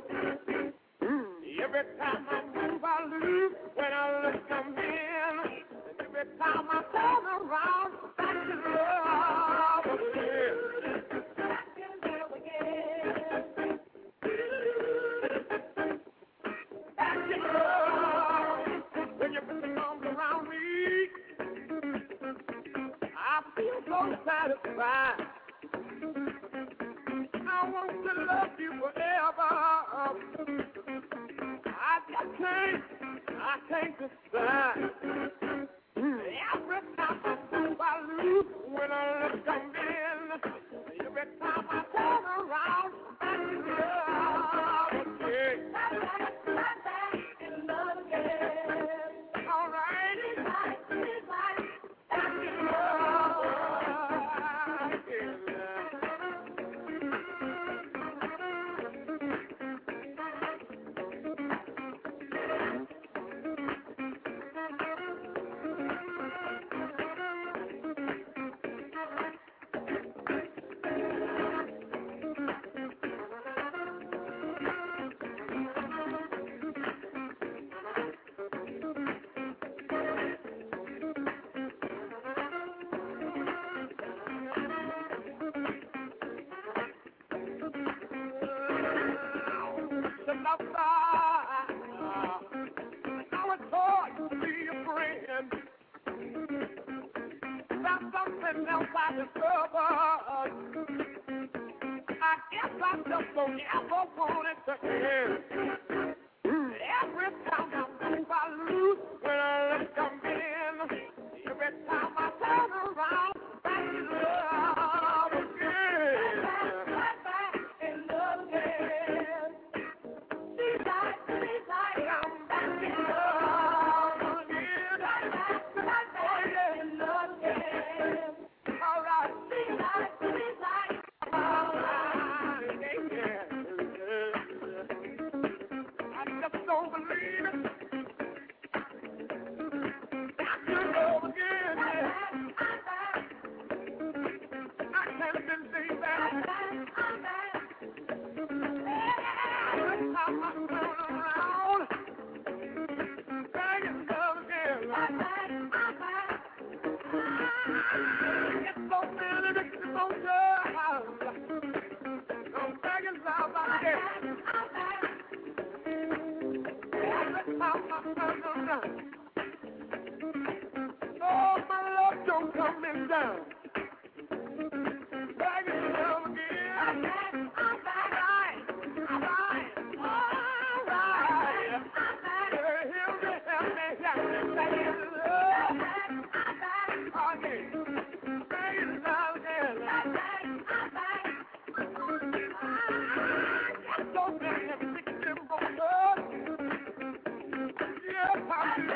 [33.69, 35.06] I can't decide.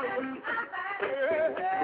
[0.03, 1.77] I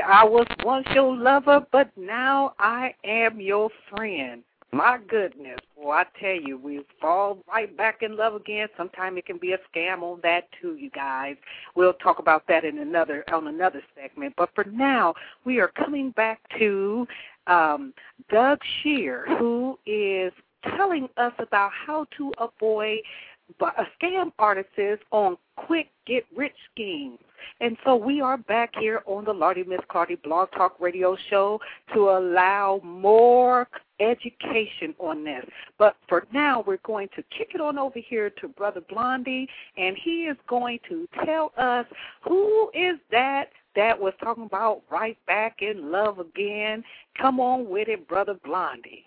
[0.00, 4.42] I was once your lover, but now I am your friend.
[4.74, 8.68] My goodness, well, I tell you, we fall right back in love again.
[8.74, 11.36] Sometimes it can be a scam on that too, you guys.
[11.74, 14.32] We'll talk about that in another on another segment.
[14.34, 15.12] But for now,
[15.44, 17.06] we are coming back to
[17.46, 17.92] um,
[18.30, 20.32] Doug Shear, who is
[20.74, 23.00] telling us about how to avoid
[24.00, 27.18] scam artists on quick get rich schemes.
[27.60, 31.60] And so we are back here on the Lardy Miss Clardy Blog Talk Radio Show
[31.94, 33.68] to allow more
[34.00, 35.44] education on this.
[35.78, 39.96] But for now, we're going to kick it on over here to Brother Blondie, and
[40.02, 41.86] he is going to tell us
[42.22, 46.84] who is that that was talking about right back in love again.
[47.18, 49.04] Come on with it, Brother Blondie.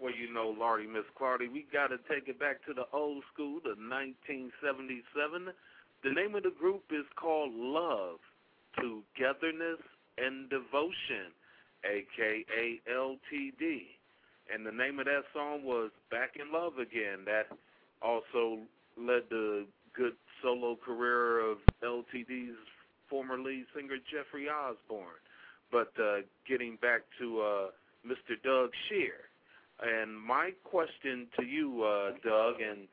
[0.00, 3.22] Well, you know, Lardy, Miss Clardy, we got to take it back to the old
[3.32, 5.52] school, the 1977.
[6.02, 8.18] The name of the group is called Love,
[8.74, 9.78] Togetherness,
[10.18, 11.30] and Devotion,
[11.84, 12.80] a.k.a.
[12.90, 13.82] LTD.
[14.52, 17.24] And the name of that song was Back in Love Again.
[17.24, 17.46] That
[18.02, 18.58] also
[18.98, 22.58] led the good solo career of LTD's
[23.08, 25.22] former lead singer, Jeffrey Osborne.
[25.70, 27.66] But uh, getting back to uh,
[28.04, 28.34] Mr.
[28.42, 29.30] Doug Shear.
[29.80, 32.88] And my question to you, uh, Doug, and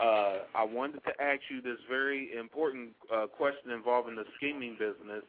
[0.00, 5.22] uh, I wanted to ask you this very important uh, question involving the scheming business.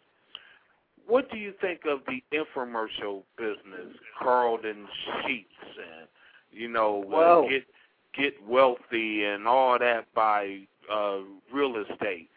[1.08, 4.88] What do you think of the infomercial business, Carleton
[5.28, 6.08] Sheets, and
[6.52, 7.66] you know, uh, get
[8.18, 11.20] get wealthy and all that by uh,
[11.54, 12.30] real estate?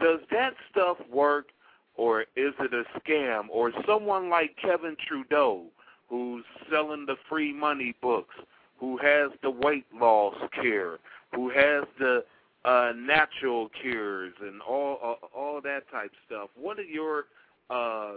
[0.00, 1.48] Does that stuff work,
[1.96, 3.46] or is it a scam?
[3.50, 5.66] Or someone like Kevin Trudeau,
[6.08, 8.34] who's selling the free money books,
[8.78, 10.98] who has the weight loss cure,
[11.34, 12.24] who has the
[12.64, 16.48] uh, natural cures and all uh, all that type stuff.
[16.56, 17.26] What are your
[17.70, 18.14] uh,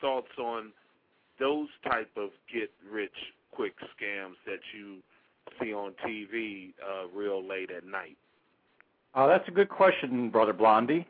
[0.00, 0.72] thoughts on
[1.38, 3.10] those type of get rich
[3.52, 4.98] quick scams that you
[5.60, 8.16] see on TV uh, real late at night?
[9.14, 11.06] Uh, that's a good question, Brother Blondie.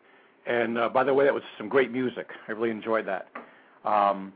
[0.47, 2.27] And uh, by the way, that was some great music.
[2.49, 3.29] I really enjoyed that.
[3.85, 4.33] Um,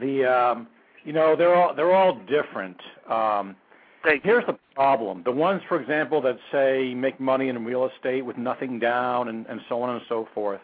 [0.00, 0.68] the um,
[1.04, 2.76] you know they're all they're all different.
[3.10, 3.56] Um,
[4.04, 4.32] Thank you.
[4.32, 8.36] here's the problem: the ones, for example, that say make money in real estate with
[8.36, 10.60] nothing down and, and so on and so forth.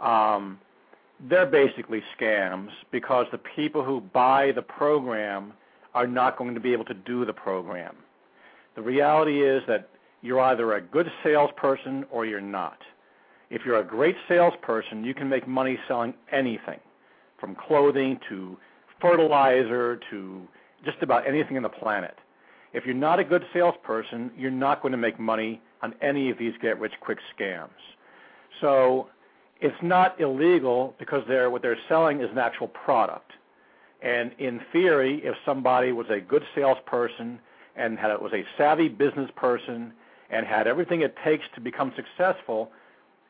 [0.00, 0.58] Um,
[1.28, 5.52] they're basically scams because the people who buy the program
[5.94, 7.96] are not going to be able to do the program.
[8.76, 9.88] The reality is that
[10.22, 12.78] you're either a good salesperson or you're not.
[13.50, 16.78] If you're a great salesperson, you can make money selling anything,
[17.40, 18.56] from clothing to
[19.00, 20.46] fertilizer to
[20.84, 22.16] just about anything on the planet.
[22.72, 26.38] If you're not a good salesperson, you're not going to make money on any of
[26.38, 27.68] these get rich quick scams.
[28.60, 29.08] So
[29.60, 33.32] it's not illegal because they're what they're selling is an actual product.
[34.02, 37.40] And in theory, if somebody was a good salesperson
[37.76, 39.92] and had was a savvy business person
[40.30, 42.70] and had everything it takes to become successful,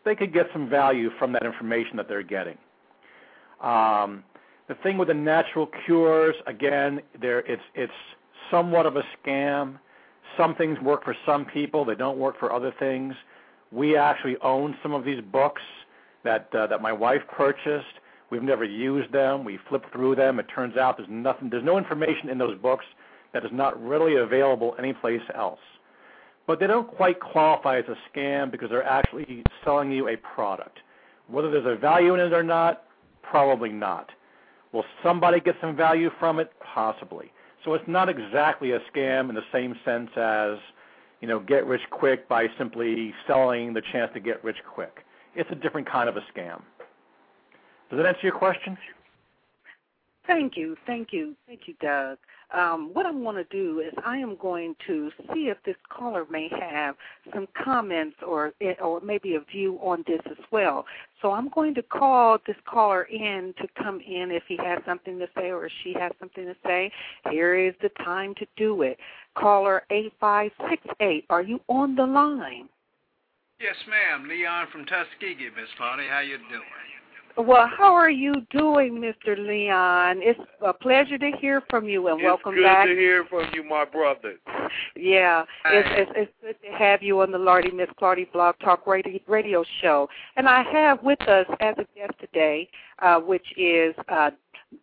[0.05, 2.59] they could get some value from that information that they're getting.
[3.61, 4.24] Um,
[4.68, 7.93] the thing with the natural cures, again, there it's it's
[8.51, 9.78] somewhat of a scam.
[10.36, 13.14] Some things work for some people; they don't work for other things.
[13.70, 15.62] We actually own some of these books
[16.24, 17.86] that uh, that my wife purchased.
[18.30, 19.44] We've never used them.
[19.44, 20.38] We flipped through them.
[20.38, 21.51] It turns out there's nothing.
[21.51, 22.84] There's no information in those books
[23.32, 25.61] that is not readily available anyplace else.
[26.46, 30.78] But they don't quite qualify as a scam because they're actually selling you a product.
[31.26, 32.84] Whether there's a value in it or not,
[33.22, 34.11] probably not.
[34.72, 36.51] Will somebody get some value from it?
[36.74, 37.30] Possibly.
[37.64, 40.59] So it's not exactly a scam in the same sense as,
[41.20, 45.04] you know, get rich quick by simply selling the chance to get rich quick.
[45.34, 46.62] It's a different kind of a scam.
[47.90, 48.76] Does that answer your question?
[50.26, 52.18] Thank you, thank you, thank you, Doug.
[52.55, 56.26] Um, what I want to do is I am going to see if this caller
[56.30, 56.96] may have
[57.34, 60.86] some comments or or maybe a view on this as well.
[61.20, 65.18] So I'm going to call this caller in to come in if he has something
[65.18, 66.90] to say or she has something to say.
[67.30, 68.99] Here is the time to do it.
[69.34, 72.68] Caller 8568, are you on the line?
[73.61, 74.28] Yes, ma'am.
[74.28, 76.07] Leon from Tuskegee, Miss Bonnie.
[76.09, 76.62] How you doing?
[77.39, 79.39] Well, how are you doing, Mr.
[79.39, 80.18] Leon?
[80.22, 82.86] It's a pleasure to hear from you, and it's welcome good back.
[82.86, 84.34] to hear from you, my brother.
[84.97, 88.89] Yeah, it's, it's it's good to have you on the Lardy Miss Clardy Blog Talk
[88.89, 90.09] radio, radio show.
[90.36, 92.68] And I have with us as a guest today,
[93.03, 94.30] uh, which is uh,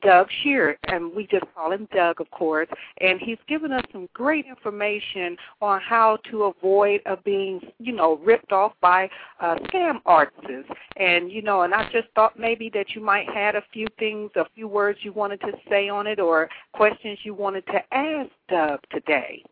[0.02, 2.68] Doug Shear, and we just call him Doug, of course.
[3.02, 8.18] And he's given us some great information on how to avoid uh, being, you know,
[8.18, 9.10] ripped off by
[9.40, 10.72] uh, scam artists.
[10.98, 14.32] And you know, and I just thought maybe that you might had a few things,
[14.36, 18.30] a few words you wanted to say on it, or questions you wanted to ask
[18.50, 19.44] Doug today.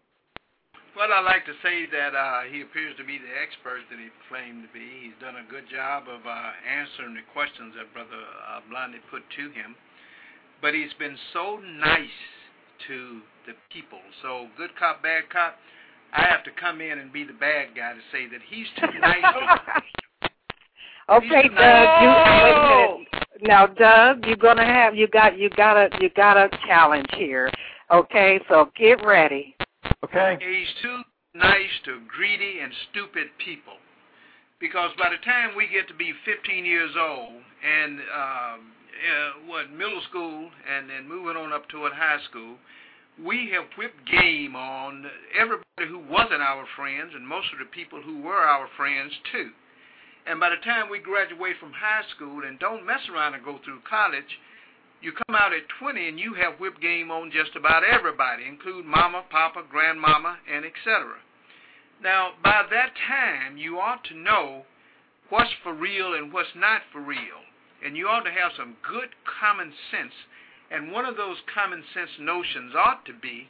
[0.95, 4.13] Well, I'd like to say that uh, he appears to be the expert that he
[4.29, 5.09] claimed to be.
[5.09, 9.25] He's done a good job of uh, answering the questions that Brother uh, Blondie put
[9.25, 9.73] to him.
[10.63, 12.07] But he's been so nice
[12.87, 13.99] to the people.
[14.21, 15.57] So, good cop, bad cop,
[16.13, 18.99] I have to come in and be the bad guy to say that he's too
[19.01, 20.29] nice to
[21.09, 22.01] Okay, Doug.
[22.01, 22.09] You,
[22.39, 23.03] wait
[23.43, 23.45] a.
[23.45, 27.51] Now, Doug, you're gonna have you got you got a you got a challenge here.
[27.91, 29.57] Okay, so get ready.
[30.05, 30.37] Okay.
[30.39, 31.01] He's too
[31.35, 33.73] nice to greedy and stupid people.
[34.61, 37.33] Because by the time we get to be 15 years old
[37.67, 42.57] and um, uh, what middle school and then moving on up toward high school,
[43.23, 45.05] we have whipped game on
[45.37, 49.51] everybody who wasn't our friends and most of the people who were our friends too.
[50.25, 53.59] And by the time we graduate from high school and don't mess around and go
[53.63, 54.39] through college,
[55.01, 58.85] you come out at 20 and you have whipped game on just about everybody, include
[58.85, 61.19] mama, papa, grandmama, and etc.
[62.01, 64.63] Now, by that time, you ought to know
[65.29, 67.43] what's for real and what's not for real.
[67.83, 70.13] And you ought to have some good common sense.
[70.71, 73.49] And one of those common sense notions ought to be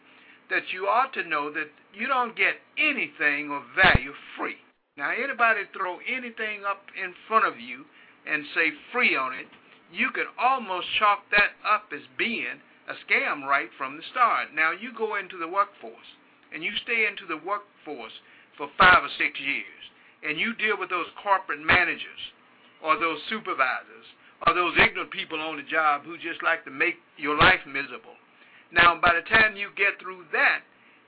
[0.50, 4.58] that you ought to know that you don't get anything of value free.
[4.98, 7.86] Now, anybody throw anything up in front of you
[8.26, 9.48] and say free on it,
[9.92, 14.54] you could almost chalk that up as being a scam right from the start.
[14.54, 16.18] Now, you go into the workforce
[16.54, 18.14] and you stay into the workforce
[18.58, 19.84] for five or six years,
[20.22, 22.22] and you deal with those corporate managers
[22.84, 24.06] or those supervisors
[24.46, 28.18] or those ignorant people on the job who just like to make your life miserable.
[28.72, 30.62] Now, by the time you get through that,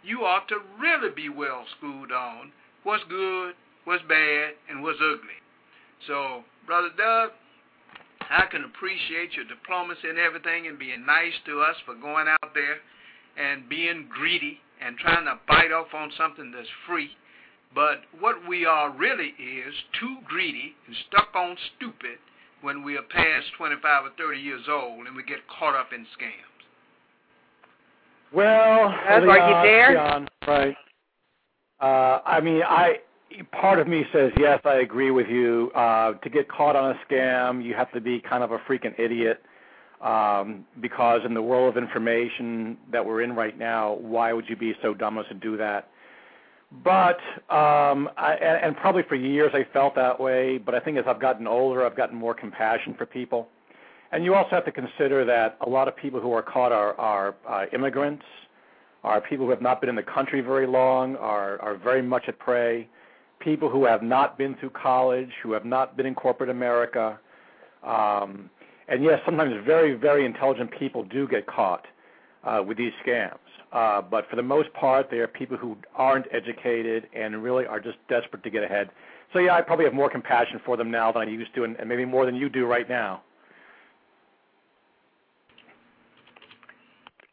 [0.04, 2.52] you ought to really be well schooled on
[2.84, 3.56] what's good,
[3.86, 5.42] what's bad, and what's ugly.
[6.08, 7.32] So, Brother Doug,
[8.30, 12.54] I can appreciate your diplomacy and everything and being nice to us for going out
[12.54, 12.78] there
[13.38, 17.10] and being greedy and trying to bite off on something that's free.
[17.74, 22.18] But what we are really is too greedy and stuck on stupid
[22.66, 26.02] when we are past 25 or 30 years old and we get caught up in
[26.02, 26.52] scams.
[28.34, 29.92] Well, Doug, are you Leon, there?
[29.92, 30.76] Leon, right.
[31.80, 32.96] Uh, I mean, I
[33.52, 35.72] part of me says yes, I agree with you.
[35.76, 38.98] Uh, to get caught on a scam, you have to be kind of a freaking
[39.00, 39.42] idiot.
[40.02, 44.56] Um, because in the world of information that we're in right now, why would you
[44.56, 45.90] be so dumb as to do that?
[46.84, 50.58] But um, I, and, probably for years I felt that way.
[50.58, 53.48] But I think as I've gotten older, I've gotten more compassion for people.
[54.12, 56.94] And you also have to consider that a lot of people who are caught are,
[57.00, 58.24] are uh, immigrants,
[59.04, 62.24] are people who have not been in the country very long, are, are very much
[62.28, 62.88] at prey,
[63.40, 67.20] people who have not been through college, who have not been in corporate America.
[67.84, 68.50] Um,
[68.88, 71.86] and yes, sometimes very, very intelligent people do get caught
[72.44, 73.38] uh, with these scams.
[73.76, 77.80] Uh, but for the most part, they are people who aren't educated and really are
[77.80, 78.90] just desperate to get ahead.
[79.34, 81.76] So yeah, I probably have more compassion for them now than I used to, and,
[81.76, 83.22] and maybe more than you do right now.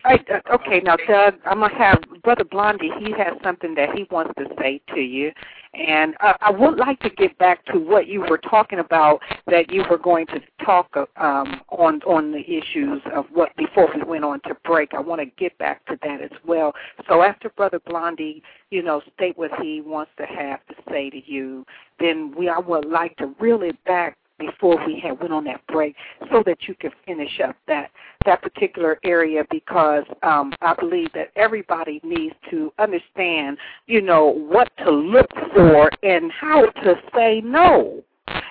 [0.05, 0.17] Uh,
[0.53, 2.91] okay, now Doug, I'm gonna have Brother Blondie.
[2.99, 5.31] He has something that he wants to say to you,
[5.75, 9.21] and uh, I would like to get back to what you were talking about.
[9.47, 14.03] That you were going to talk um, on on the issues of what before we
[14.03, 14.93] went on to break.
[14.93, 16.73] I want to get back to that as well.
[17.09, 21.31] So after Brother Blondie, you know, state what he wants to have to say to
[21.31, 21.65] you,
[22.01, 24.17] then we I would like to reel it back
[24.47, 25.95] before we had went on that break
[26.31, 27.91] so that you could finish up that
[28.25, 34.71] that particular area because um, I believe that everybody needs to understand, you know, what
[34.79, 38.03] to look for and how to say no.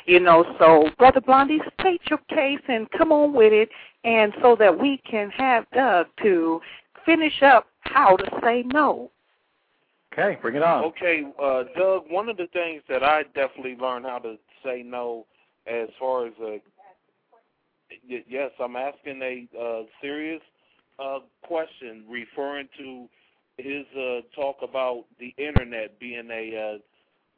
[0.05, 3.69] You know, so Brother Blondie, state your case and come on with it,
[4.03, 6.59] and so that we can have Doug to
[7.05, 9.11] finish up how to say no.
[10.13, 10.83] Okay, bring it on.
[10.85, 15.25] Okay, uh, Doug, one of the things that I definitely learned how to say no
[15.67, 16.61] as far as a
[18.07, 20.41] yes, I'm asking a uh, serious
[20.99, 23.07] uh, question referring to
[23.57, 26.79] his uh, talk about the internet being a,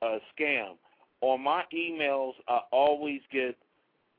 [0.01, 0.75] uh, a scam.
[1.21, 3.57] On my emails, I always get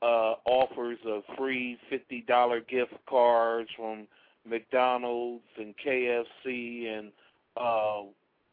[0.01, 4.07] uh, offers of free fifty dollar gift cards from
[4.47, 7.11] McDonald's and KFC and
[7.57, 8.01] uh,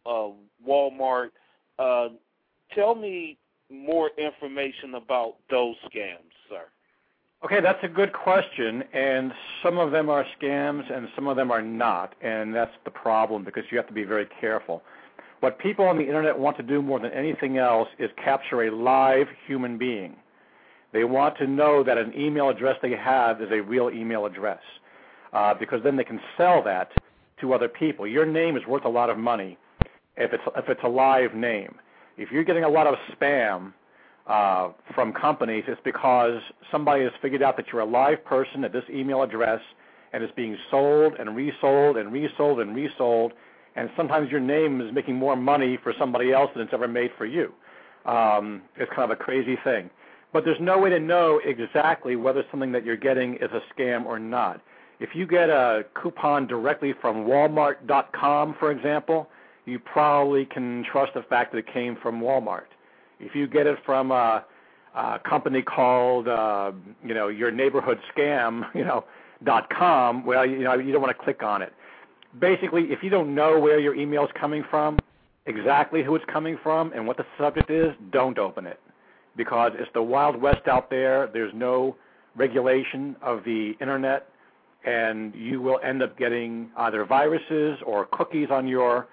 [0.07, 0.31] uh,
[0.67, 1.31] Walmart.
[1.79, 2.09] Uh,
[2.75, 3.39] tell me
[3.73, 6.65] more information about those scams, sir?
[7.45, 9.33] Okay, that's a good question, and
[9.65, 13.45] some of them are scams and some of them are not, and that's the problem
[13.45, 14.83] because you have to be very careful.
[15.41, 18.71] What people on the internet want to do more than anything else is capture a
[18.71, 20.15] live human being.
[20.93, 24.61] They want to know that an email address they have is a real email address
[25.33, 26.93] uh, because then they can sell that
[27.41, 28.07] to other people.
[28.07, 29.59] Your name is worth a lot of money
[30.17, 31.75] if it's if it's a live name
[32.17, 33.73] if you're getting a lot of spam
[34.27, 36.41] uh, from companies, it's because
[36.71, 39.61] somebody has figured out that you're a live person at this email address
[40.13, 43.33] and it's being sold and resold and resold and resold.
[43.77, 47.11] And sometimes your name is making more money for somebody else than it's ever made
[47.17, 47.53] for you.
[48.05, 49.89] Um, it's kind of a crazy thing.
[50.33, 54.05] But there's no way to know exactly whether something that you're getting is a scam
[54.05, 54.61] or not.
[55.01, 59.29] If you get a coupon directly from Walmart.com, for example,
[59.65, 62.67] you probably can trust the fact that it came from Walmart.
[63.21, 64.45] If you get it from a,
[64.95, 66.73] a company called, uh,
[67.05, 69.05] you know, your neighborhood scam, you know,
[69.45, 71.73] dot com, well, you know, you don't want to click on it.
[72.41, 74.99] Basically, if you don't know where your email is coming from,
[75.47, 78.81] exactly who it's coming from, and what the subject is, don't open it
[79.37, 81.29] because it's the wild west out there.
[81.33, 81.97] There's no
[82.37, 84.29] regulation of the internet,
[84.85, 89.09] and you will end up getting either viruses or cookies on your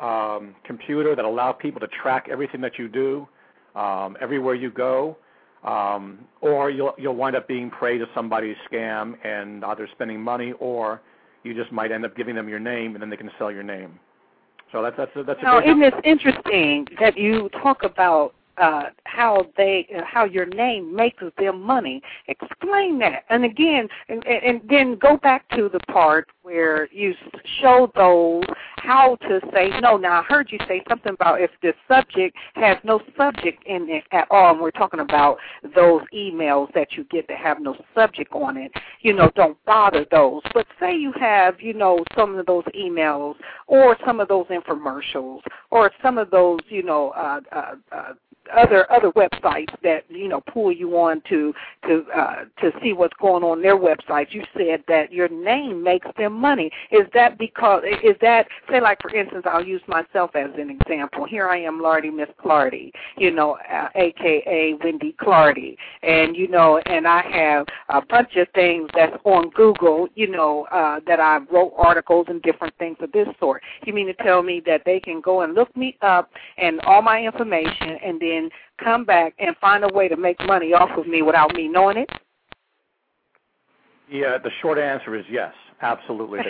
[0.00, 3.28] um, computer that allow people to track everything that you do,
[3.74, 5.16] um, everywhere you go,
[5.64, 10.52] um, or you'll you'll wind up being prey to somebody's scam and either spending money
[10.60, 11.00] or
[11.42, 13.62] you just might end up giving them your name and then they can sell your
[13.62, 13.98] name.
[14.72, 15.40] So that's that's a, that's.
[15.42, 20.94] Now, isn't it interesting that you talk about uh, how they uh, how your name
[20.94, 22.02] makes them money.
[22.28, 27.14] Explain that, and again, and, and then go back to the part where you
[27.60, 28.44] show those
[28.78, 29.96] how to say no.
[29.96, 34.04] Now I heard you say something about if the subject has no subject in it
[34.12, 35.38] at all, and we're talking about
[35.74, 38.72] those emails that you get that have no subject on it.
[39.00, 40.42] You know, don't bother those.
[40.54, 43.34] But say you have, you know, some of those emails
[43.66, 45.40] or some of those infomercials
[45.70, 48.12] or some of those, you know, uh, uh, uh,
[48.54, 51.52] other other websites that you know pull you on to
[51.86, 54.32] to uh, to see what's going on their websites.
[54.32, 56.70] You said that your name makes them money.
[56.90, 61.24] Is that because is that say like for instance I'll use myself as an example.
[61.24, 66.78] Here I am, Lardy Miss Clardy, you know, uh, aka Wendy Clardy, and you know,
[66.86, 71.38] and I have a bunch of things that's on Google, you know, uh, that I
[71.52, 73.62] wrote articles and different things of this sort.
[73.84, 77.02] You mean to tell me that they can go and look me up and all
[77.02, 78.35] my information and then
[78.82, 81.98] come back and find a way to make money off of me without me knowing
[81.98, 82.10] it?
[84.10, 86.40] Yeah, the short answer is yes, absolutely.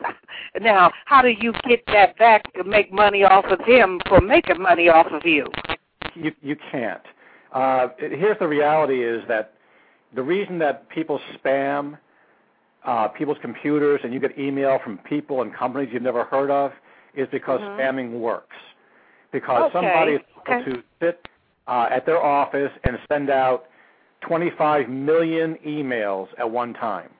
[0.60, 4.60] now, how do you get that back to make money off of them for making
[4.60, 5.46] money off of you?
[6.14, 7.02] You you can't.
[7.52, 9.54] Uh, here's the reality: is that
[10.14, 11.98] the reason that people spam
[12.84, 16.72] uh, people's computers and you get email from people and companies you've never heard of
[17.14, 17.76] is because Mhm.
[17.78, 18.56] spamming works.
[19.32, 20.70] Because Okay, somebody is able okay.
[20.70, 21.28] to sit
[21.66, 23.66] uh, at their office and send out
[24.22, 27.10] 25 million emails at one time.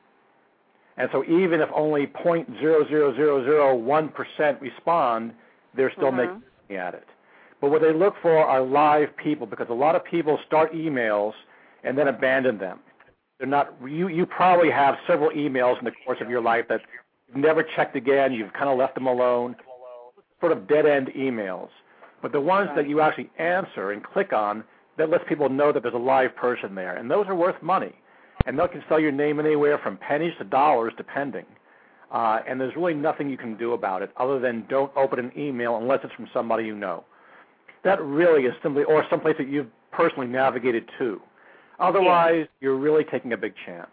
[0.97, 5.33] And so even if only 0.00001% respond,
[5.75, 6.17] they're still Mhm.
[6.17, 7.09] making money at it.
[7.61, 11.33] But what they look for are live people because a lot of people start emails
[11.85, 12.81] and then abandon them.
[13.39, 16.83] They're not you you probably have several emails in the course of your life that
[17.29, 19.57] you've never checked again, you've kind of left them alone.
[20.41, 21.71] Sort of dead end emails.
[22.23, 24.65] But the ones that you actually answer and click on
[24.97, 26.97] that lets people know that there's a live person there.
[26.97, 27.93] And those are worth money.
[28.47, 31.47] And they can sell your name anywhere from pennies to dollars depending.
[32.11, 35.33] Uh, and there's really nothing you can do about it other than don't open an
[35.37, 37.05] email unless it's from somebody you know.
[37.85, 41.21] That really is simply, or someplace that you've personally navigated to.
[41.81, 43.91] Otherwise, you're really taking a big chance.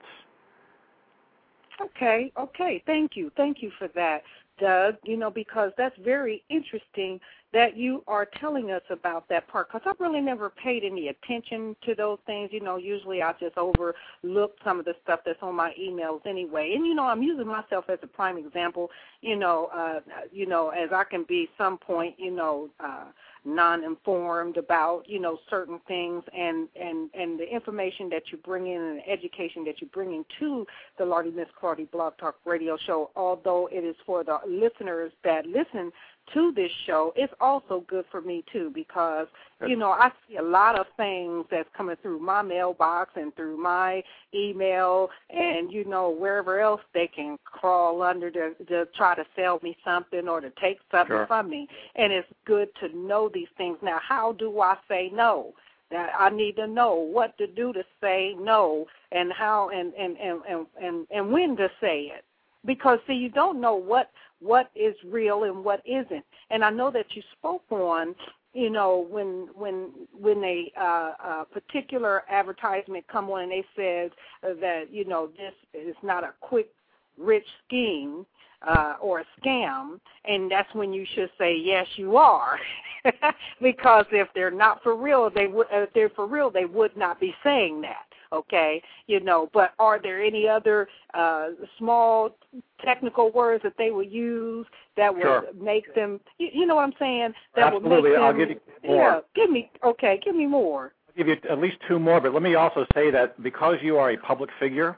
[1.81, 2.83] Okay, okay.
[2.85, 3.31] Thank you.
[3.37, 4.21] Thank you for that,
[4.59, 4.95] Doug.
[5.05, 7.19] You know, because that's very interesting
[7.51, 11.75] that you are telling us about that part because I've really never paid any attention
[11.85, 12.49] to those things.
[12.53, 16.73] You know, usually I just overlook some of the stuff that's on my emails anyway.
[16.75, 18.89] And you know, I'm using myself as a prime example.
[19.21, 19.99] You know, uh,
[20.31, 23.05] you know, as I can be some point, you know, uh,
[23.45, 28.81] non-informed about you know certain things and and and the information that you bring in
[28.81, 30.65] and the education that you bring into
[30.97, 33.11] the Lardy Miss Clardy Blog Talk Radio Show.
[33.15, 35.91] Although it is for the listeners that listen
[36.33, 39.27] to this show, it's also good for me too because
[39.67, 43.57] you know I see a lot of things that's coming through my mailbox and through
[43.57, 44.03] my
[44.33, 49.59] email and you know wherever else they can crawl under to, to try to sell
[49.63, 51.27] me something or to take something Sure.
[51.27, 51.67] from me.
[51.95, 53.77] And it's good to know these things.
[53.81, 55.53] Now how do i say no?
[55.91, 60.15] That i need to know what to do to say no and how and and
[60.17, 62.23] and and and, and when to say it.
[62.65, 64.11] Because see you don't know what
[64.41, 68.15] what is real and what isn't and i know that you spoke on
[68.53, 74.11] you know when when when a uh, uh particular advertisement come on and they says
[74.59, 76.69] that you know this is not a quick
[77.17, 78.25] rich scheme
[78.67, 82.57] uh, or a scam, and that's when you should say yes, you are,
[83.61, 85.67] because if they're not for real, they would.
[85.67, 88.05] Uh, if they're for real, they would not be saying that.
[88.31, 89.49] Okay, you know.
[89.53, 92.35] But are there any other uh, small
[92.83, 94.67] technical words that they would use
[94.97, 95.43] that would Sure.
[95.59, 96.19] make them?
[96.37, 97.33] You, you know what I'm saying?
[97.55, 98.11] That Absolutely.
[98.11, 98.37] would make I'll them.
[98.39, 99.03] give you more.
[99.03, 99.71] Yeah, give me.
[99.83, 100.93] Okay, give me more.
[101.07, 103.97] I'll give you at least two more, but let me also say that because you
[103.97, 104.97] are a public figure,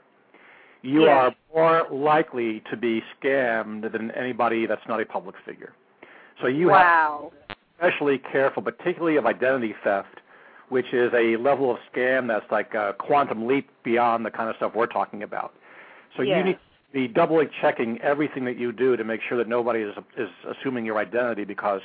[0.82, 1.34] you Yes.
[1.54, 5.72] are more likely to be scammed than anybody that's not a public figure.
[6.40, 10.20] So you have to be especially careful, particularly of identity theft,
[10.72, 14.56] which is a level of scam that's like a quantum leap beyond the kind of
[14.56, 15.52] stuff we're talking about.
[16.16, 16.58] So you need to
[16.94, 20.86] be doubly checking everything that you do to make sure that nobody is is assuming
[20.86, 21.82] your identity because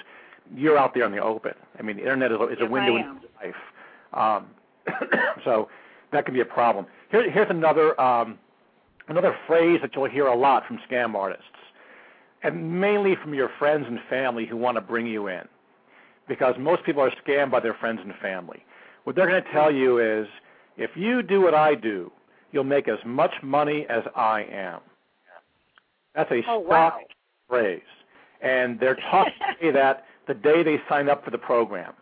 [0.55, 1.51] you're out there in the open.
[1.77, 3.55] I mean, the internet is, a- is a window into life.
[4.13, 4.45] Um,
[5.43, 5.67] so
[6.13, 6.85] that can be a problem.
[7.11, 8.39] Here, here's another um,
[9.09, 11.43] another phrase that you'll hear a lot from scam artists,
[12.41, 15.43] and mainly from your friends and family who want to bring you in,
[16.29, 18.63] because most people are scammed by their friends and family.
[19.07, 20.27] What they're going to tell you is,
[20.75, 22.11] if you do what I do,
[22.51, 24.81] you'll make as much money as I am.
[26.13, 26.99] That's a Oh, stock wow.
[27.47, 27.79] phrase,
[28.41, 29.31] and they're taught to
[29.61, 31.93] say that the day they sign up for the program.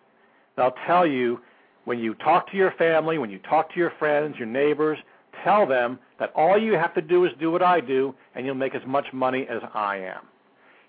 [0.58, 1.42] They'll tell you
[1.84, 4.98] when you talk to your family, when you talk to your friends, your neighbors,
[5.44, 8.56] tell them that all you have to do is do what I do, and you'll
[8.56, 10.22] make as much money as I am.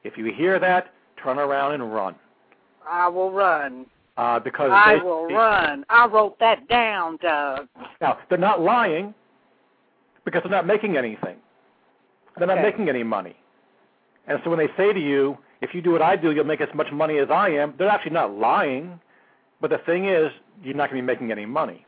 [0.02, 2.14] If you hear that, turn around and run,
[2.88, 3.84] I will run.
[4.16, 5.84] Uh, because I they, will run.
[5.88, 7.68] I wrote that down, Doug.
[8.00, 9.14] Now they're not lying
[10.24, 11.36] because they're not making anything.
[12.38, 13.36] They're not making any money.
[14.26, 16.60] And so when they say to you, if you do what I do, you'll make
[16.60, 19.00] as much money as I am, they're actually not lying.
[19.60, 20.30] But the thing is,
[20.62, 21.86] you're not going to be making any money.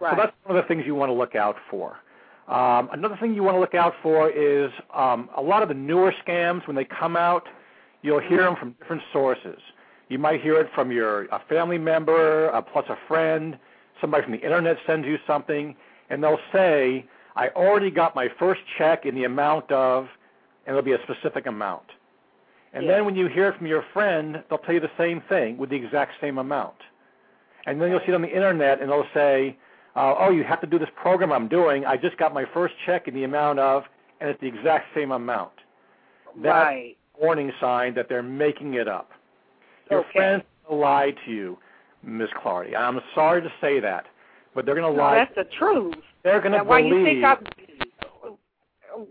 [0.00, 0.12] Right.
[0.12, 1.96] So that's one of the things you want to look out for.
[2.48, 5.74] Um, another thing you want to look out for is um, a lot of the
[5.74, 7.46] newer scams, when they come out,
[8.02, 9.58] you'll hear them from different sources.
[10.08, 13.58] You might hear it from your a family member, uh, plus a friend,
[14.00, 15.74] somebody from the internet sends you something,
[16.10, 17.04] and they'll say,
[17.34, 20.08] I already got my first check in the amount of,
[20.66, 21.92] and it'll be a specific amount.
[22.72, 22.92] And Yeah.
[22.92, 25.70] then when you hear it from your friend, they'll tell you the same thing with
[25.70, 26.76] the exact same amount.
[27.66, 29.56] And then you'll see it on the internet, and they'll say,
[29.96, 31.84] uh, "Oh, you have to do this program I'm doing.
[31.84, 33.88] I just got my first check in the amount of,"
[34.20, 35.52] and it's the exact same amount.
[36.36, 36.96] That's right.
[37.18, 39.10] a warning sign that they're making it up.
[39.90, 40.10] Your Okay.
[40.12, 41.58] friends will lie to you,
[42.02, 42.74] Miss Clardy.
[42.76, 44.06] I'm sorry to say that,
[44.54, 45.16] but they're going to No, lie.
[45.16, 45.94] that's the truth.
[46.22, 47.38] they're going to Now, why you think I?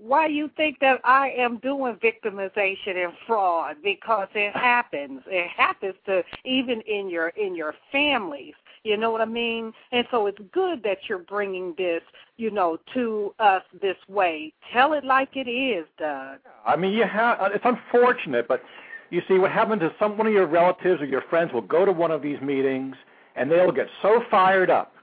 [0.01, 3.77] Why you think that I am doing victimization and fraud?
[3.83, 5.21] Because it happens.
[5.27, 8.55] It happens to even in your in your families.
[8.83, 9.73] You know what I mean?
[9.91, 12.01] And so it's good that you're bringing this,
[12.37, 14.53] you know, to us this way.
[14.73, 16.39] Tell it like it is, Doug.
[16.65, 17.51] I mean, you have.
[17.53, 18.63] It's unfortunate, but
[19.09, 21.85] you see, what happens is some one of your relatives or your friends will go
[21.85, 22.95] to one of these meetings,
[23.35, 24.93] and they'll get so fired up,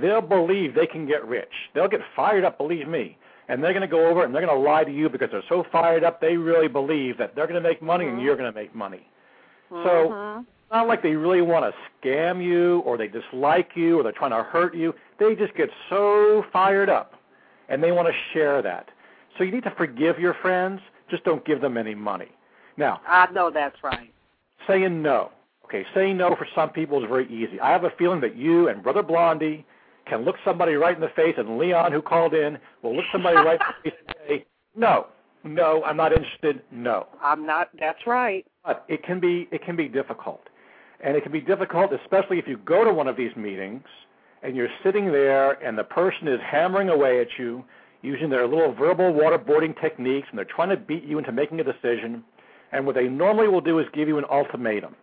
[0.00, 1.52] they'll believe they can get rich.
[1.74, 4.56] They'll get fired up, believe me, and they're going to go over and they're going
[4.56, 6.20] to lie to you because they're so fired up.
[6.20, 9.06] They really believe that they're going to make money and you're going to make money.
[9.70, 10.40] So Mhm.
[10.40, 14.12] it's not like they really want to scam you or they dislike you or they're
[14.12, 14.94] trying to hurt you.
[15.18, 17.14] They just get so fired up
[17.68, 18.90] and they want to share that.
[19.36, 22.28] So you need to forgive your friends, just don't give them any money.
[22.82, 24.12] Now, I know that's right.
[24.66, 25.30] saying no.
[25.66, 27.60] Okay, saying no for some people is very easy.
[27.60, 29.64] I have a feeling that you and Brother Blondie
[30.06, 33.36] can look somebody right in the face, and Leon, who called in, will look somebody
[33.36, 35.06] right in the face and say, "No,
[35.44, 36.60] no, I'm not interested.
[36.72, 37.68] No." I'm not.
[37.78, 38.44] That's right.
[38.64, 40.42] But it can be it can be difficult,
[41.04, 43.84] and it can be difficult, especially if you go to one of these meetings
[44.42, 47.64] and you're sitting there and the person is hammering away at you
[48.02, 51.64] using their little verbal waterboarding techniques, and they're trying to beat you into making a
[51.64, 52.24] decision.
[52.72, 54.96] And what they normally will do is give you an ultimatum.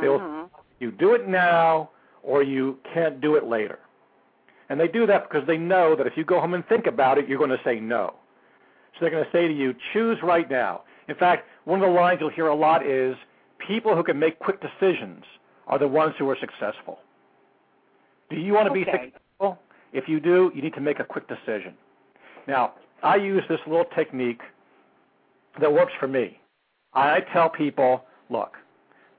[0.00, 0.50] They will Mhm.
[0.78, 1.90] you do it now
[2.22, 3.78] or you can't do it later.
[4.68, 7.18] And they do that because they know that if you go home and think about
[7.18, 8.14] it, you're going to say no.
[8.94, 10.82] So they're going to say to you, choose right now.
[11.08, 13.16] In fact, one of the lines you'll hear a lot is,
[13.58, 15.24] people who can make quick decisions
[15.66, 16.98] are the ones who are successful.
[18.30, 19.12] Do you want to be Okay.
[19.12, 19.58] successful?
[19.92, 21.76] If you do, you need to make a quick decision.
[22.46, 22.72] Now,
[23.02, 24.42] I use this little technique
[25.60, 26.40] that works for me.
[26.94, 28.56] I tell people, look,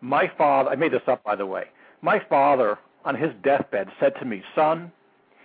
[0.02, 1.66] my father, I made this up by the way,
[2.02, 4.92] my father on his deathbed said to me, son,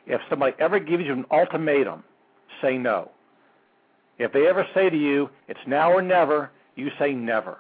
[0.07, 2.03] if somebody ever gives you an ultimatum,
[2.63, 3.11] say no.
[4.19, 7.59] If they ever say to you, it's now or never, you say never.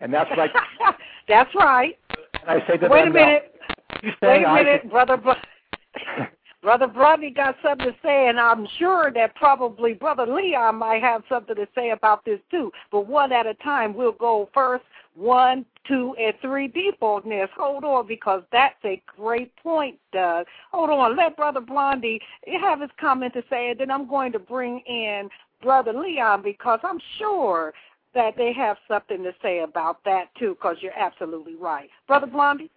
[0.00, 0.48] And that's I,
[1.28, 1.98] that's right.
[2.40, 3.54] and I say to Wait a them, now, minute.
[4.02, 5.18] you Wait a minute, should- brother.
[6.62, 11.02] Bro- Brother Brody got something to say, and I'm sure that probably Brother Leon might
[11.02, 12.70] have something to say about this too.
[12.90, 14.84] But one at a time, we'll go first.
[15.16, 16.98] One, two, and three deep.
[17.00, 20.46] Hold on, because that's a great point, Doug.
[20.70, 21.16] Hold on.
[21.16, 22.20] Let Brother Blondie
[22.60, 25.28] have his comment to say, and then I'm going to bring in
[25.60, 27.74] Brother Leon because I'm sure
[28.14, 31.90] that they have something to say about that too, because you're absolutely right.
[32.06, 32.70] Brother Blondie?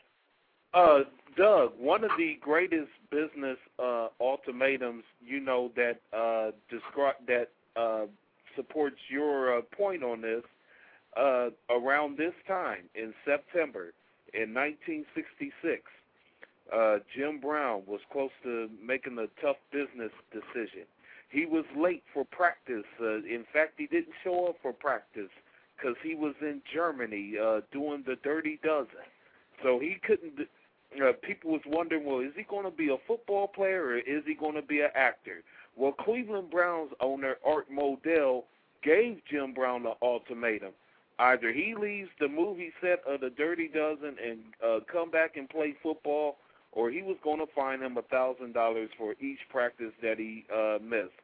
[0.74, 1.02] Uh,
[1.36, 8.06] Doug, one of the greatest business uh, ultimatums, you know, that uh, describe that uh,
[8.56, 10.44] supports your uh, point on this.
[11.16, 13.94] Uh, around this time in September
[14.34, 15.84] in 1966,
[16.74, 20.86] uh, Jim Brown was close to making a tough business decision.
[21.30, 22.86] He was late for practice.
[23.00, 25.30] Uh, in fact, he didn't show up for practice
[25.78, 29.06] because he was in Germany uh, doing the Dirty Dozen.
[29.62, 30.48] So he couldn't
[31.02, 34.24] uh, people was wondering, well, is he going to be a football player or is
[34.26, 35.44] he going to be an actor?
[35.76, 38.44] Well, Cleveland Browns owner Art Modell
[38.84, 40.74] gave Jim Brown the ultimatum:
[41.20, 45.50] either he leaves the movie set of The Dirty Dozen and uh, come back and
[45.50, 46.38] play football,
[46.72, 50.46] or he was going to fine him a thousand dollars for each practice that he
[50.54, 51.20] uh, missed.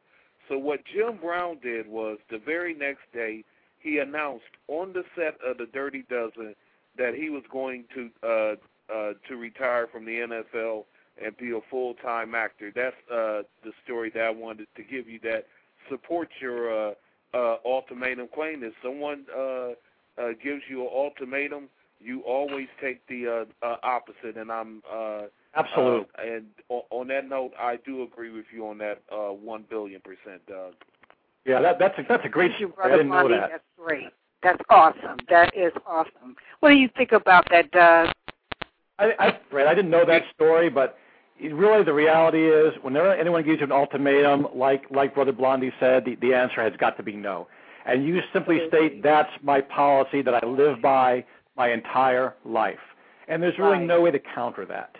[0.48, 3.44] So what Jim Brown did was the very next day
[3.78, 6.56] he announced on the set of The Dirty Dozen
[6.98, 8.56] that he was going to uh,
[8.92, 10.84] uh, to retire from the NFL
[11.22, 12.72] and be a full time actor.
[12.74, 15.46] That's uh, the story that I wanted to give you that
[15.88, 16.94] supports your uh,
[17.34, 18.62] uh, ultimatum claim.
[18.62, 21.68] If someone uh, uh, gives you an ultimatum,
[22.00, 24.36] you always take the uh, uh, opposite.
[24.36, 25.22] And I'm uh,
[25.54, 26.06] Absolutely.
[26.18, 29.64] uh, and o- on that note, I do agree with you on that uh, one
[29.68, 30.74] billion percent, Doug.
[31.44, 32.52] yeah, that, that's a, that's a great.
[32.52, 33.50] Thank you, I didn't know that.
[33.50, 34.08] That's great.
[34.42, 35.18] That's awesome.
[35.28, 36.34] That is awesome.
[36.60, 38.08] What do you think about that, Doug?
[39.00, 40.98] I, I, Brad, I didn't know that story, but
[41.40, 46.04] really the reality is, whenever anyone gives you an ultimatum, like like Brother Blondie said,
[46.04, 47.48] the, the answer has got to be no.
[47.86, 51.24] And you simply state that's my policy that I live by
[51.56, 52.78] my entire life.
[53.28, 53.86] And there's really Right.
[53.86, 54.96] no way to counter that.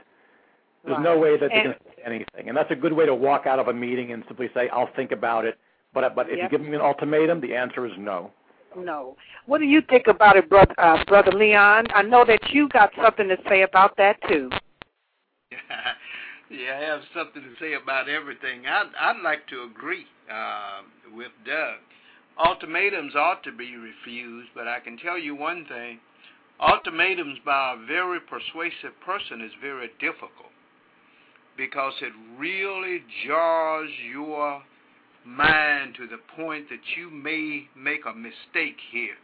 [0.85, 1.03] There's Right.
[1.05, 2.49] no way that they And- can say anything.
[2.49, 4.87] And that's a good way to walk out of a meeting and simply say, I'll
[4.97, 5.59] think about it.
[5.93, 6.53] But but if Yep.
[6.53, 8.31] you give me an ultimatum, the answer is no.
[8.77, 9.17] No.
[9.47, 11.87] What do you think about it, brother, uh, brother Leon?
[11.95, 14.51] I know that you got something to say about that too.
[16.51, 18.67] yeah, I have something to say about everything.
[18.67, 20.83] I'd, I'd like to agree uh,
[21.15, 21.79] with Doug.
[22.45, 25.99] Ultimatums ought to be refused, but I can tell you one thing.
[26.61, 30.51] Ultimatums by a very persuasive person is very difficult.
[31.57, 34.63] because it really jars your
[35.25, 39.17] mind to the point that you may make a mistake here.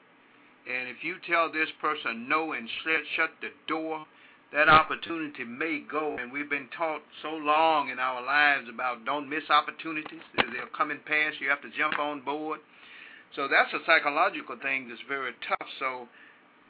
[0.67, 4.05] And if you tell this person no and shut, shut the door,
[4.53, 6.17] that opportunity may go.
[6.19, 10.23] And we've been taught so long in our lives about don't miss opportunities.
[10.37, 11.41] They're coming past.
[11.41, 12.61] You have to jump on board.
[13.35, 15.69] So that's a psychological thing that's very tough.
[15.79, 16.09] So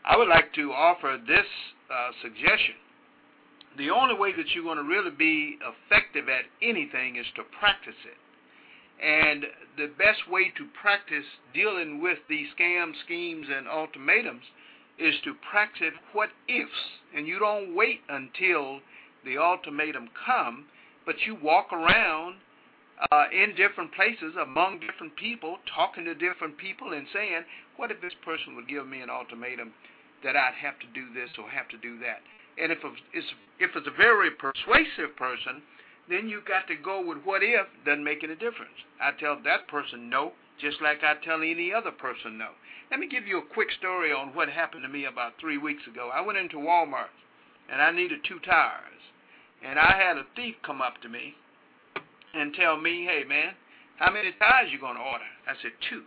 [0.05, 1.47] I would like to offer this
[1.91, 2.77] uh, suggestion.
[3.79, 8.01] The only way that you're going to really be effective at anything is to practice
[8.05, 8.17] it.
[9.03, 9.45] And
[9.77, 14.45] the best way to practice dealing with these scam schemes and ultimatums
[14.99, 16.71] is to practice what ifs.
[17.15, 18.81] And you don't wait until
[19.25, 20.67] the ultimatum come,
[21.05, 22.37] but you walk around
[23.13, 27.43] uh, in different places among different people, talking to different people and saying,
[27.77, 29.73] what if this person would give me an ultimatum
[30.25, 32.25] that I'd have to do this or have to do that?
[32.57, 32.79] And if
[33.13, 33.27] it's,
[33.61, 35.61] if it's a very persuasive person,
[36.09, 38.79] then you got to go with what if doesn't make any difference.
[39.01, 42.51] I tell that person no, just like I tell any other person no.
[42.91, 45.83] Let me give you a quick story on what happened to me about three weeks
[45.91, 46.11] ago.
[46.15, 47.11] I went into Walmart
[47.71, 49.03] and I needed two tires.
[49.67, 51.35] And I had a thief come up to me
[52.35, 53.55] and tell me, hey man,
[53.99, 55.25] how many tires you gonna order?
[55.49, 56.03] I said two.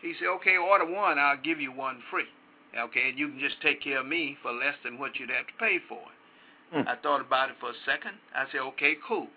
[0.00, 2.30] He said, okay, order one, I'll give you one free.
[2.78, 5.46] Okay, and you can just take care of me for less than what you'd have
[5.46, 6.76] to pay for it.
[6.76, 6.88] Mm.
[6.88, 8.16] I thought about it for a second.
[8.34, 9.28] I said, okay, cool.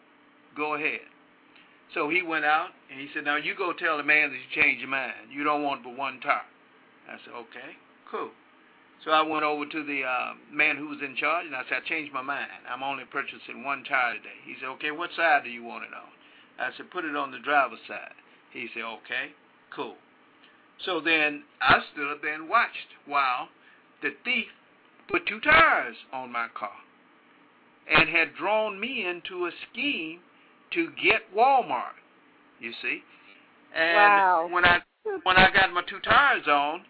[0.56, 1.01] Go ahead.
[1.93, 4.62] So he went out and he said, now you go tell the man that you
[4.62, 5.32] changed your mind.
[5.32, 6.41] You don't want but one tire.
[7.08, 7.78] I said, okay,
[8.10, 8.32] cool.
[9.03, 11.84] So I went over to the uh, man who was in charge and I said,
[11.86, 12.49] I changed my mind.
[12.68, 14.39] I'm only purchasing one tire today.
[14.45, 16.10] He said, okay, what side do you want it on?
[16.60, 18.16] I said, put it on the driver's side.
[18.51, 19.36] He said, okay,
[19.76, 19.95] cool.
[20.84, 23.49] So then I stood up there and watched while
[24.01, 24.47] the thief
[25.08, 26.76] put two tires on my car
[27.88, 30.20] and had drawn me into a scheme
[30.76, 31.97] to get Walmart.
[32.59, 33.01] You see,
[33.76, 34.47] and wow.
[34.51, 34.80] when I
[35.23, 36.82] when I got my two tires on,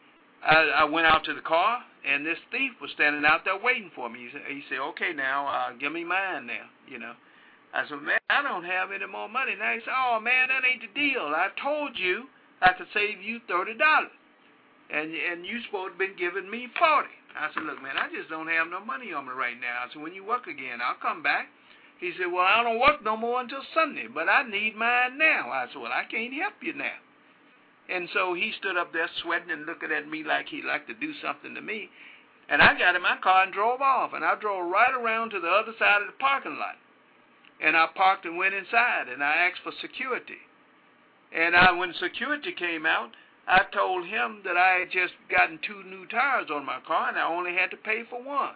[0.46, 3.90] I, I went out to the car, and this thief was standing out there waiting
[3.96, 4.20] for me.
[4.20, 7.14] He said, he said "Okay, now uh, give me mine now." You know,
[7.74, 10.62] I said, "Man, I don't have any more money." Now he said, "Oh man, that
[10.62, 11.34] ain't the deal.
[11.34, 12.30] I told you
[12.62, 14.14] I could save you thirty dollars,
[14.94, 17.16] and and you supposed to been giving me forty.
[17.34, 19.92] I said, "Look, man, I just don't have no money on me right now." I
[19.92, 21.50] said, "When you work again, I'll come back."
[22.00, 25.50] He said, Well, I don't work no more until Sunday, but I need mine now.
[25.52, 27.00] I said, Well, I can't help you now.
[27.88, 30.94] And so he stood up there sweating and looking at me like he'd like to
[30.94, 31.90] do something to me.
[32.50, 34.14] And I got in my car and drove off.
[34.14, 36.78] And I drove right around to the other side of the parking lot.
[37.62, 40.42] And I parked and went inside and I asked for security.
[41.32, 43.12] And I, when security came out,
[43.48, 47.18] I told him that I had just gotten two new tires on my car and
[47.18, 48.56] I only had to pay for one.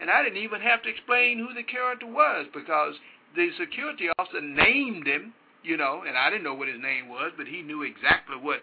[0.00, 2.94] And I didn't even have to explain who the character was because
[3.36, 7.32] the security officer named him, you know, and I didn't know what his name was,
[7.36, 8.62] but he knew exactly what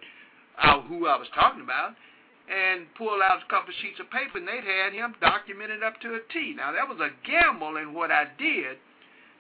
[0.62, 1.94] uh, who I was talking about,
[2.50, 6.02] and pulled out a couple of sheets of paper, and they'd had him documented up
[6.02, 6.56] to a T.
[6.58, 8.78] Now that was a gamble in what I did,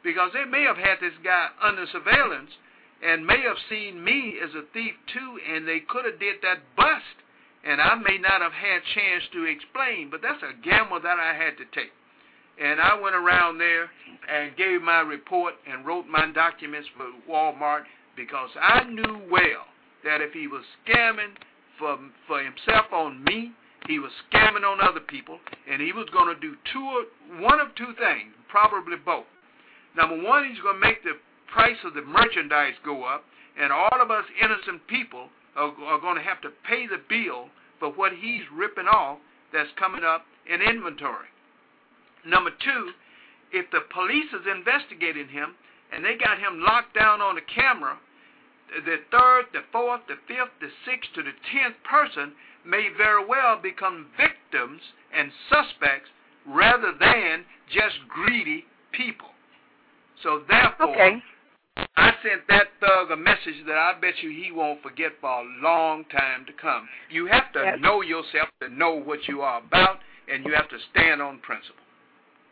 [0.04, 2.52] because they may have had this guy under surveillance,
[3.02, 6.62] and may have seen me as a thief too, and they could have did that
[6.76, 7.18] bust
[7.64, 11.34] and I may not have had chance to explain, but that's a gamble that I
[11.34, 11.92] had to take.
[12.60, 13.90] And I went around there
[14.30, 17.84] and gave my report and wrote my documents for Walmart
[18.16, 19.70] because I knew well
[20.04, 21.36] that if he was scamming
[21.78, 23.52] for for himself on me,
[23.88, 25.40] he was scamming on other people,
[25.70, 27.06] and he was going to do two,
[27.40, 29.26] one of two things, probably both.
[29.96, 31.14] Number one, he's going to make the
[31.54, 33.24] price of the merchandise go up,
[33.60, 37.50] and all of us innocent people are, are going to have to pay the bill
[37.80, 39.18] for what he's ripping off
[39.52, 41.28] that's coming up in inventory.
[42.26, 42.92] Number two,
[43.52, 45.56] if the police is investigating him
[45.94, 47.98] and they got him locked down on the camera,
[48.86, 52.34] the third, the fourth, the fifth, the sixth to the tenth person
[52.66, 54.82] may very well become victims
[55.16, 56.10] and suspects
[56.46, 59.30] rather than just greedy people.
[60.24, 61.24] So therefore, okay.
[61.96, 65.46] I sent that thug a message that I bet you he won't forget for a
[65.62, 66.88] long time to come.
[67.10, 67.78] You have to yes.
[67.82, 69.98] know yourself to know what you are about,
[70.32, 71.84] and you have to stand on principle.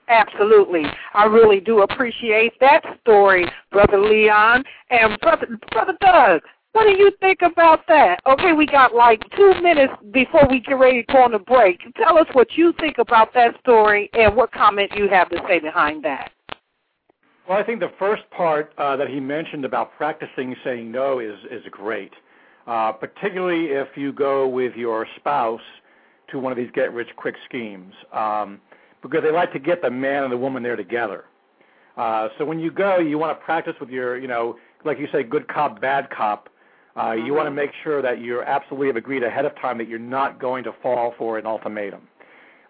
[0.07, 0.83] Absolutely.
[1.13, 4.63] I really do appreciate that story, Brother Leon.
[4.91, 6.41] And Brother Brother Doug,
[6.73, 8.19] what do you think about that?
[8.27, 11.79] Okay, we got like two minutes before we get ready to go on a break.
[11.95, 15.59] Tell us what you think about that story and what comment you have to say
[15.59, 16.31] behind that.
[17.47, 21.35] Well, I think the first part uh, that he mentioned about practicing saying no is
[21.51, 22.11] is great,
[22.65, 25.61] uh, particularly if you go with your spouse
[26.31, 28.59] to one of these get rich quick schemes, um,
[29.03, 31.25] because they like to get the man and the woman there together.
[31.97, 35.07] Uh, so when you go, you want to practice with your, you know, like you
[35.11, 36.49] say, good cop, bad cop.
[36.97, 39.87] Uh, You want to make sure that you absolutely have agreed ahead of time that
[39.87, 42.07] you're not going to fall for an ultimatum.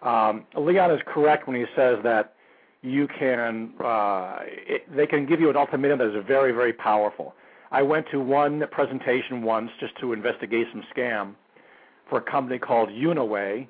[0.02, 2.34] Um, Leon is correct when he says that
[2.82, 7.34] you can, uh, it, they can give you an ultimatum that is very, very powerful.
[7.70, 11.34] I went to one presentation once just to investigate some scam
[12.08, 13.68] for a company called Unaway,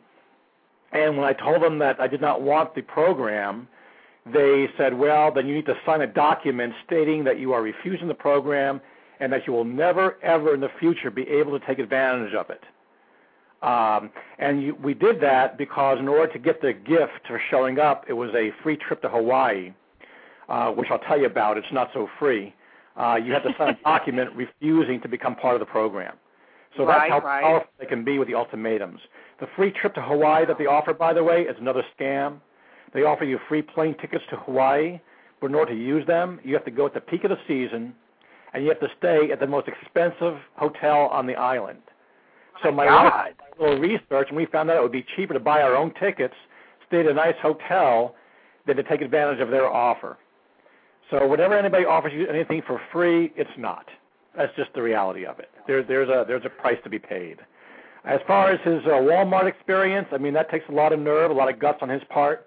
[0.93, 3.69] and when I told them that I did not want the program,
[4.33, 8.09] they said, well, then you need to sign a document stating that you are refusing
[8.09, 8.81] the program
[9.21, 12.51] and that you will never, ever in the future be able to take advantage of
[12.51, 12.63] it.
[13.63, 17.79] Um, and you, we did that because in order to get the gift for showing
[17.79, 19.73] up, it was a free trip to Hawaii,
[20.49, 21.57] uh, which I'll tell you about.
[21.57, 22.55] It's not so free.
[22.97, 26.17] Uh, you have to sign a document refusing to become part of the program.
[26.77, 27.43] So Right, that's how right.
[27.43, 29.01] powerful they can be with the ultimatums.
[29.41, 32.41] The free trip to Hawaii that they offer, by the way, is another scam.
[32.93, 35.01] They offer you free plane tickets to Hawaii,
[35.41, 37.39] but in order to use them, you have to go at the peak of the
[37.49, 37.95] season,
[38.53, 41.81] and you have to stay at the most expensive hotel on the island.
[42.63, 45.35] So my wife did a little research, and we found out it would be cheaper
[45.35, 46.35] to buy our own tickets,
[46.87, 48.15] stay at a nice hotel,
[48.67, 50.19] than to take advantage of their offer.
[51.11, 53.87] So whenever anybody offers you anything for free, it's not.
[54.37, 55.51] That's just the reality of it.
[55.67, 57.39] There, there's a there's a price to be paid.
[58.05, 61.31] As far as his uh, Walmart experience, I mean that takes a lot of nerve,
[61.31, 62.47] a lot of guts on his part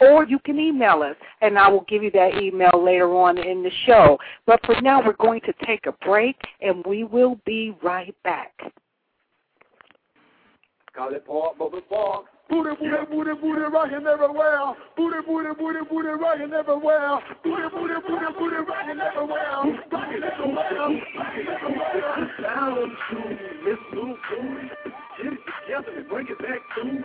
[0.02, 3.64] or you can email us and I will give you that email later on in
[3.64, 4.18] the show.
[4.46, 8.54] But for now we're going to take a break and we will be right back.
[10.98, 12.26] It pork, bubble pork.
[12.50, 13.64] Booty, booty, booty, booty,
[13.96, 14.76] everywhere.
[14.96, 17.20] Booty, booty, booty, booty, everywhere.
[17.44, 18.56] Booty, booty, booty, booty,
[19.02, 19.66] everywhere.
[19.82, 20.66] Everywhere,
[22.46, 22.86] everywhere.
[23.10, 23.18] To
[23.66, 24.16] Miss Blue.
[25.18, 27.00] Get it together and bring it back to me.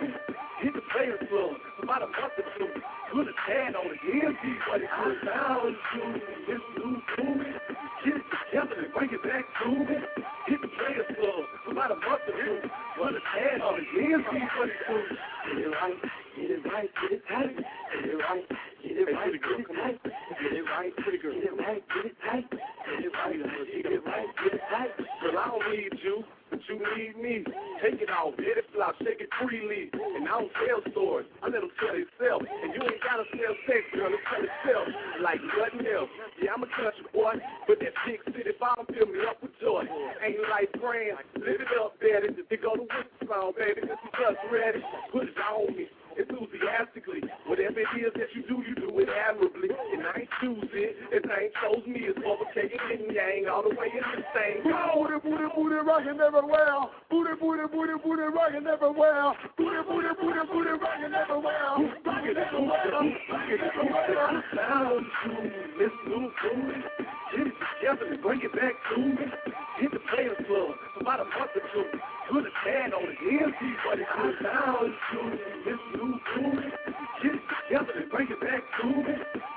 [0.61, 2.69] Hit the players club, about a month or two.
[3.11, 5.99] Put a tag on yeah, see what it goes down to.
[6.45, 7.49] Miss Blue Booty.
[8.05, 9.97] Get it together and bring it back to me.
[10.45, 12.69] Hit the players club, about a month or two.
[12.93, 15.17] Put a tag on yeah, see what it goes.
[15.49, 15.97] Get it right,
[16.37, 17.57] get it right, get it tight.
[17.57, 18.45] Get it right,
[18.85, 19.97] get it right, get it tight.
[20.05, 21.33] Get it right, pretty girl.
[21.33, 22.45] Get it right, get it tight.
[22.51, 24.93] Get it right, get it right, get it tight.
[25.25, 27.35] Girl, I don't need you, but you need me.
[27.81, 29.89] Take it off, hit it flop, shake it freely.
[29.93, 32.45] And I don't sell stores, I let them sell themselves.
[32.49, 34.85] And you ain't gotta sell sex, girl, it sell itself.
[35.21, 36.11] Like nothing else.
[36.41, 39.85] Yeah, I'm a country boy, but that big city bomb fill me up with joy.
[40.21, 42.33] Ain't life grand, live it up, daddy.
[42.49, 42.85] They go to
[43.25, 43.81] sound, baby.
[43.81, 44.81] This is just ready.
[45.11, 45.87] Put it on me.
[46.17, 49.69] Enthusiastically, whatever it is that you do, you do it admirably.
[49.69, 52.07] And I ain't choose it, it ain't chose me.
[52.11, 54.63] It's overtaking yin yang all the way in the same.
[54.63, 56.91] Booty, booty, booty, rocking everywhere.
[57.09, 59.31] Booty, booty, booty, booty, rocking everywhere.
[59.57, 61.91] Booty, booty, booty, booty, rocking everywhere.
[62.05, 62.91] Rocking everywhere,
[63.31, 64.43] rocking everywhere.
[64.55, 65.29] Down to
[65.79, 66.83] Miss Booty.
[67.31, 69.60] Get it together and bring it back to me.
[69.81, 71.99] Hit the players club, a month or two.
[72.29, 75.19] Put a tag on it, yeah, see what it goes down to.
[75.65, 76.69] Miss Blue Booty.
[77.23, 79.15] Get it together and bring it back to me.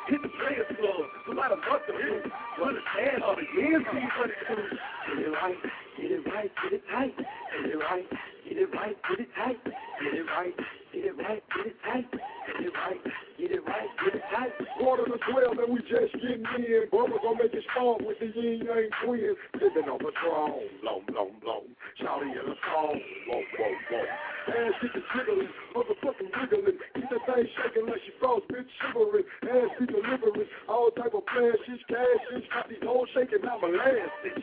[0.09, 2.25] Hit the players club, about a month or two.
[2.25, 2.33] truth.
[2.57, 4.65] Understand all the years see what it's true.
[5.13, 5.59] Get it right,
[5.97, 7.17] get it right, get it tight.
[7.17, 8.09] Get it right,
[8.49, 9.61] get it right, get it tight.
[9.65, 10.57] Get it right,
[10.93, 12.11] get it right, get it tight.
[12.11, 13.01] Get it right,
[13.39, 14.53] get it right, get it tight.
[14.79, 16.89] Quarter to twelve and we just getting in.
[16.91, 19.39] Brother gonna make it strong with the ying yang twins.
[19.55, 20.69] Living on Patron.
[20.83, 21.63] Blow, blow, blow.
[22.01, 23.01] Charlie in a song.
[23.29, 24.05] Whoa, whoa, whoa.
[24.45, 25.49] Ass the jiggling.
[25.75, 26.79] Motherfucking wiggling.
[26.95, 28.43] Keep that thing shaking like she froze.
[28.51, 29.25] Bitch shivering.
[29.47, 30.49] Ass be delivering.
[30.69, 32.45] All type of flashes, cashes.
[32.53, 34.43] Got these hoes shaking my last.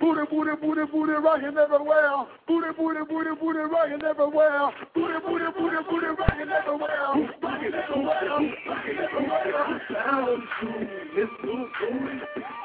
[0.00, 2.26] Booty, booty, booty, booty, rocking everywhere.
[2.48, 4.70] Booty, booty, booty, booty, rocking everywhere.
[4.94, 7.28] Booty, booty, booty, booty, rocking everywhere.
[7.42, 9.80] Rocking everywhere, rocking everywhere.
[9.92, 12.16] Sound true, Miss Blue Booty.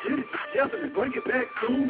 [0.07, 1.87] Get it together and bring it back to me.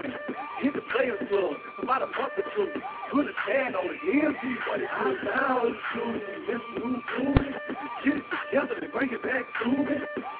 [0.62, 1.54] Hit the players club,
[1.84, 2.82] about a month or two.
[3.12, 7.50] Put a tag on the DMV, but it goes down true, Miss Blue Booty.
[8.04, 9.96] Get it together and bring it back to me.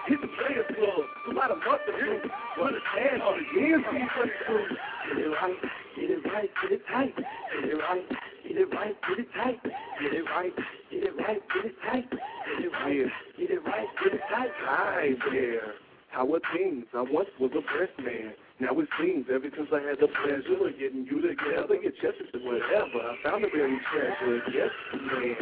[0.08, 1.06] Hit the players club,
[1.38, 2.22] month or two.
[2.56, 4.66] Put a tag on the DMV, but it's true.
[5.08, 5.56] Get it right,
[5.96, 7.16] get it right, get it tight.
[7.16, 8.10] Get it right,
[8.44, 9.60] get it right, get it tight.
[10.02, 10.54] Get it right,
[10.92, 12.10] get it right, get it tight.
[12.10, 14.52] Get it right, get it right, get it tight.
[14.66, 15.74] Hi there.
[16.10, 16.86] How are things?
[16.96, 18.34] I once was a breast man.
[18.60, 22.18] Now it seems ever since I had the pleasure of getting you together, your chest
[22.34, 22.98] is whatever.
[22.98, 24.42] I found a very treasure.
[24.52, 25.36] Yes, man.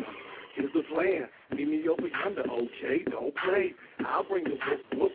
[0.55, 1.27] Here's the plan.
[1.51, 3.03] Meet me over yonder, okay?
[3.09, 3.73] Don't play.
[4.05, 5.11] I'll bring the book, book.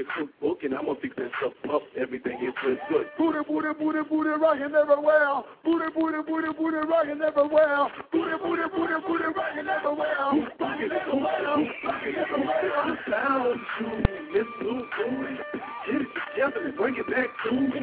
[0.00, 1.82] Your cookbook, and I'm gonna fix that stuff up.
[1.92, 3.04] Everything is good, good.
[3.20, 5.44] Booty, booty, booty, booty, rocking everywhere.
[5.60, 7.84] Booty, booty, booty, booty, rocking everywhere.
[8.08, 10.16] Booty, booty, booty, booty, rocking everywhere.
[10.56, 12.98] Rocking everywhere, rocking everywhere.
[13.12, 14.00] Sound true,
[14.32, 15.36] Miss Blue Booty.
[15.84, 17.80] Get it together and bring it back to me.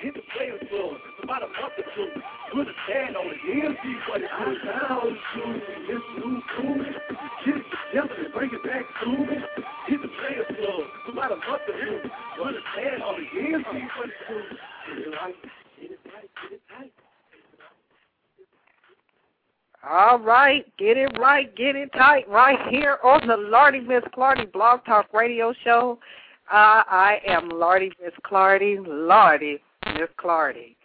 [0.00, 2.08] Hit the players club, about a month or two.
[2.48, 5.04] Put a tag on the DMV, but it goes down
[5.36, 6.96] true, Miss Blue Booty.
[7.44, 9.36] Get it together and bring it back to me.
[9.88, 11.40] About a
[12.76, 13.26] tag on the.
[19.88, 24.52] All right, get it right, get it tight, right here on the Lardy Miss Clardy
[24.52, 25.98] Blog Talk Radio Show.
[26.52, 29.58] Uh, I am Lardy Miss Clardy, Lardy
[29.94, 30.76] Miss Clardy.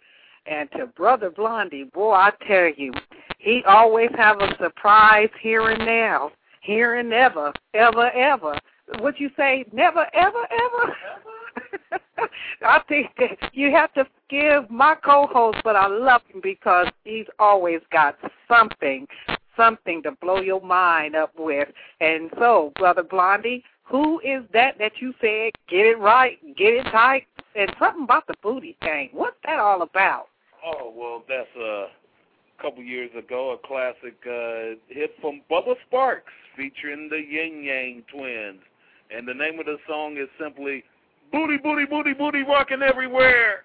[0.46, 2.92] And to Brother Blondie, boy, I tell you,
[3.38, 6.30] he always have a surprise here and now,
[6.62, 8.58] here and ever, ever, ever.
[8.98, 10.96] What you say, never, ever, ever?
[12.62, 17.26] I think that you have to forgive my co-host, but I love him because he's
[17.38, 18.16] always got
[18.48, 19.06] something,
[19.56, 21.68] something to blow your mind up with.
[22.00, 26.84] And so, Brother Blondie, who is that that you said, get it right, get it
[26.84, 29.10] tight, and something about the booty thing?
[29.12, 30.26] What's that all about?
[30.64, 31.86] Oh well, that's a
[32.60, 36.22] couple years ago, a classic uh, hit from Bubba Sparxxx
[36.56, 38.60] featuring the Ying Yang Twins,
[39.10, 40.84] and the name of the song is simply
[41.32, 43.64] "Booty, Booty, Booty, Booty Rocking Everywhere."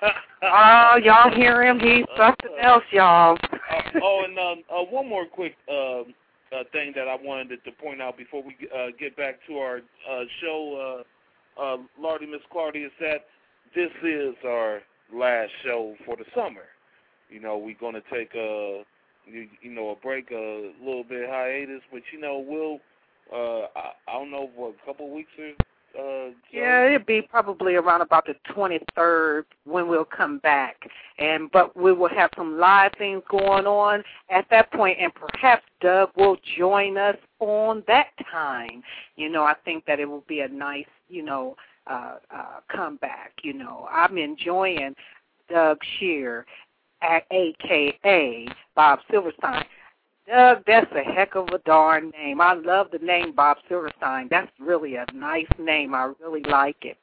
[0.40, 1.80] Oh, y'all hear him?
[1.80, 3.36] He's something else, y'all.
[3.52, 6.04] uh, oh, and um, uh, one more quick uh, uh,
[6.72, 10.22] thing that I wanted to point out before we uh, get back to our uh,
[10.40, 11.04] show,
[11.58, 13.26] uh, uh, Lardy Miss Clardy, is that
[13.74, 14.80] this is our
[15.12, 16.66] last show for the summer.
[17.30, 18.82] You know, we're going to take a
[19.26, 22.78] you, you know a break, a little bit hiatus, but you know we'll
[23.32, 25.52] uh, I, I don't know what a couple weeks or
[25.98, 26.30] uh.
[26.52, 30.88] Yeah, it'll be probably around about the 23rd when we'll come back.
[31.18, 35.64] And but we will have some live things going on at that point, and perhaps
[35.80, 38.82] Doug will join us on that time.
[39.16, 41.56] You know, I think that it will be a nice, you know,
[41.86, 43.32] uh, uh, comeback.
[43.42, 44.94] You know, I'm enjoying
[45.48, 46.44] Doug Shear,
[47.02, 49.64] at AKA Bob Silverstein.
[50.28, 52.40] Doug, that's a heck of a darn name.
[52.40, 54.28] I love the name Bob Silverstein.
[54.30, 55.94] That's really a nice name.
[55.94, 56.98] I really like it.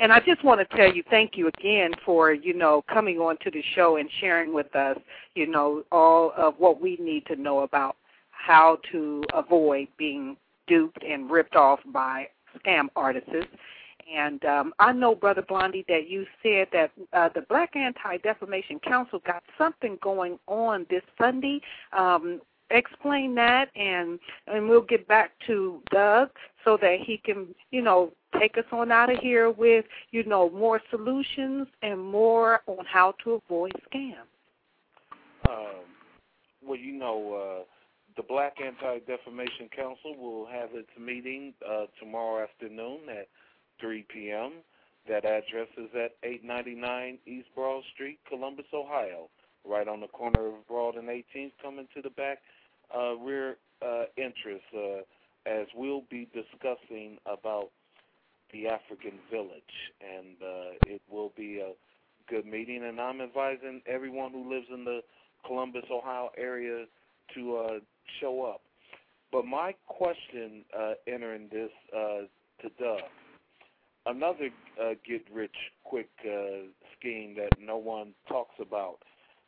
[0.00, 3.36] And I just want to tell you thank you again for, you know, coming on
[3.42, 4.98] to the show and sharing with us,
[5.34, 7.96] you know, all of what we need to know about
[8.30, 10.36] how to avoid being
[10.66, 12.28] duped and ripped off by
[12.58, 13.30] scam artists.
[14.12, 19.20] And um, I know, Brother Blondie, that you said that uh, the Black Anti-Defamation Council
[19.26, 21.60] got something going on this Sunday.
[21.96, 26.30] Um, explain that, and and we'll get back to Doug
[26.64, 30.50] so that he can, you know, take us on out of here with, you know,
[30.50, 34.14] more solutions and more on how to avoid scams.
[35.48, 35.84] Um,
[36.66, 37.64] well, you know, uh,
[38.16, 43.28] the Black Anti-Defamation Council will have its meeting uh, tomorrow afternoon at
[43.80, 44.52] 3 p.m.
[45.08, 49.28] That address is at 899 East Broad Street, Columbus, Ohio,
[49.68, 52.38] right on the corner of Broad and 18th, coming to the back
[52.96, 55.00] uh, rear uh, entrance, uh,
[55.46, 57.70] as we'll be discussing about
[58.52, 61.72] the African village, and uh, it will be a
[62.30, 62.84] good meeting.
[62.84, 65.00] And I'm advising everyone who lives in the
[65.46, 66.86] Columbus, Ohio area
[67.34, 67.78] to uh,
[68.20, 68.62] show up.
[69.32, 72.28] But my question uh, entering this uh,
[72.62, 73.00] to Doug,
[74.06, 74.50] another
[74.80, 78.98] uh, get rich quick uh, scheme that no one talks about,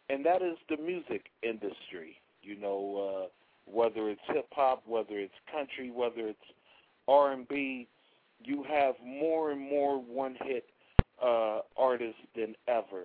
[0.08, 2.20] and that is the music industry.
[2.46, 3.26] You know, uh,
[3.66, 6.38] whether it's hip hop, whether it's country, whether it's
[7.08, 7.88] R and B,
[8.44, 10.66] you have more and more one hit
[11.22, 13.04] uh, artists than ever,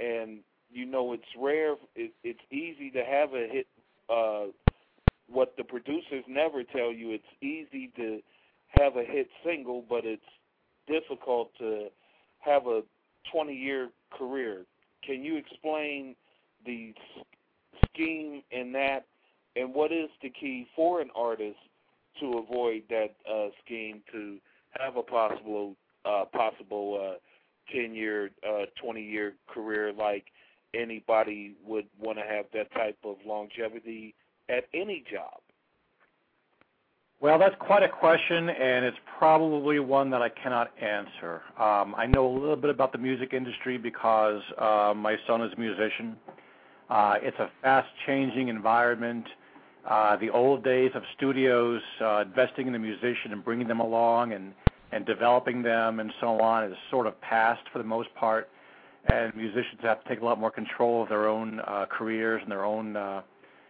[0.00, 0.40] and
[0.72, 1.76] you know it's rare.
[1.94, 3.66] It, it's easy to have a hit.
[4.10, 4.46] Uh,
[5.28, 8.20] what the producers never tell you, it's easy to
[8.78, 10.22] have a hit single, but it's
[10.86, 11.88] difficult to
[12.40, 12.82] have a
[13.32, 14.64] 20 year career.
[15.06, 16.16] Can you explain
[16.66, 16.94] the
[17.92, 19.06] scheme in that,
[19.56, 21.58] and what is the key for an artist
[22.20, 24.38] to avoid that uh, scheme to
[24.78, 25.74] have a possible
[26.04, 30.24] uh, possible uh, 10 year, uh, 20 year career like
[30.74, 34.14] anybody would want to have that type of longevity
[34.48, 35.40] at any job?
[37.20, 41.42] Well, that's quite a question, and it's probably one that I cannot answer.
[41.56, 45.52] Um, I know a little bit about the music industry because uh, my son is
[45.56, 46.16] a musician.
[46.26, 46.32] Uh,
[47.22, 49.26] it's a fast-changing environment.
[49.88, 54.32] Uh, the old days of studios uh, investing in the musician and bringing them along
[54.32, 58.48] and developing them and so on is sort of past for the most part,
[59.12, 62.50] and musicians have to take a lot more control of their own uh, careers and
[62.50, 63.22] their own uh,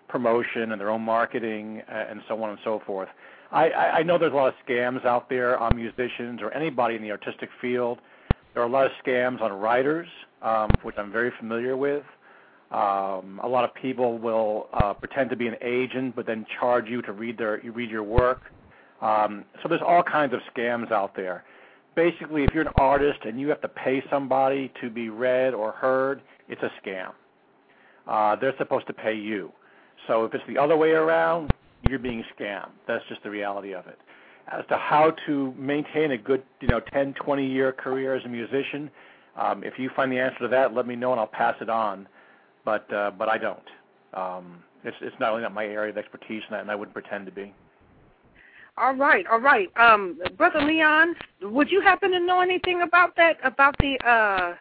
[0.08, 3.08] promotion and their own marketing uh, and so on and so forth.
[3.50, 7.02] I, I know there's a lot of scams out there on musicians or anybody in
[7.02, 7.98] the artistic field.
[8.52, 10.08] There are a lot of scams on writers,
[10.42, 12.02] um, which I'm very familiar with.
[12.72, 16.88] Um, a lot of people will uh, pretend to be an agent, but then charge
[16.88, 18.42] you to read their you read your work.
[19.02, 21.44] Um, so there's all kinds of scams out there.
[21.94, 25.72] Basically, if you're an artist and you have to pay somebody to be read or
[25.72, 27.10] heard, it's a scam.
[28.06, 29.52] Uh, they're supposed to pay you.
[30.06, 31.52] So if it's the other way around,
[31.88, 32.70] you're being scammed.
[32.88, 33.98] That's just the reality of it.
[34.50, 38.28] As to how to maintain a good, you know, 10, 20 year career as a
[38.28, 38.90] musician,
[39.36, 41.68] um, if you find the answer to that, let me know and I'll pass it
[41.68, 42.08] on.
[42.64, 43.58] But uh, but I don't.
[44.14, 46.94] Um, it's it's not really not my area of expertise, and, that, and I wouldn't
[46.94, 47.52] pretend to be.
[48.78, 49.68] All right, all right.
[49.76, 53.36] Um, Brother Leon, would you happen to know anything about that?
[53.44, 54.54] About the uh,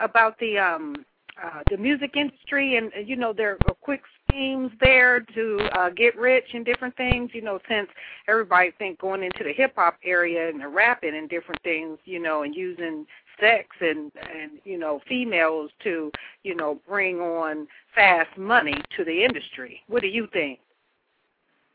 [0.00, 1.04] about the um,
[1.42, 6.16] uh, the music industry, and you know, there are quick schemes there to uh, get
[6.16, 7.30] rich and different things.
[7.34, 7.88] You know, since
[8.28, 12.20] everybody think going into the hip hop area and the rapping and different things, you
[12.20, 13.06] know, and using
[13.40, 16.10] sex and and you know females to
[16.42, 19.80] you know bring on fast money to the industry.
[19.88, 20.58] What do you think?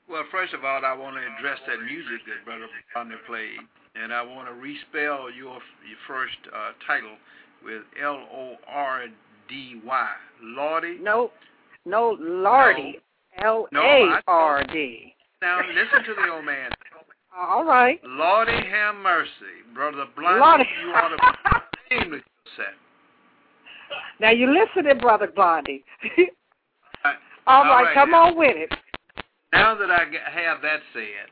[0.10, 3.60] Well, first of all, I want to address that music that Brother Bonner played,
[4.02, 7.18] and I want to respell your your first uh, title
[7.64, 9.06] with L O R
[9.50, 10.08] D Y.
[10.42, 10.98] Lordy.
[11.02, 11.32] No,
[11.86, 13.00] no, Lardy.
[13.44, 15.14] L A R D.
[15.42, 16.72] Now listen to the old man.
[17.38, 18.00] All right.
[18.04, 19.30] Lordy have mercy,
[19.74, 20.40] brother Blondie.
[20.40, 20.64] Lordy.
[20.84, 22.24] You ought to English
[22.56, 22.66] set.
[24.20, 25.86] Now you listen to brother Blondie.
[27.06, 27.14] All
[27.48, 28.26] All right, right, come now.
[28.26, 28.70] on with it.
[29.54, 30.00] Now that I
[30.42, 31.30] have that said,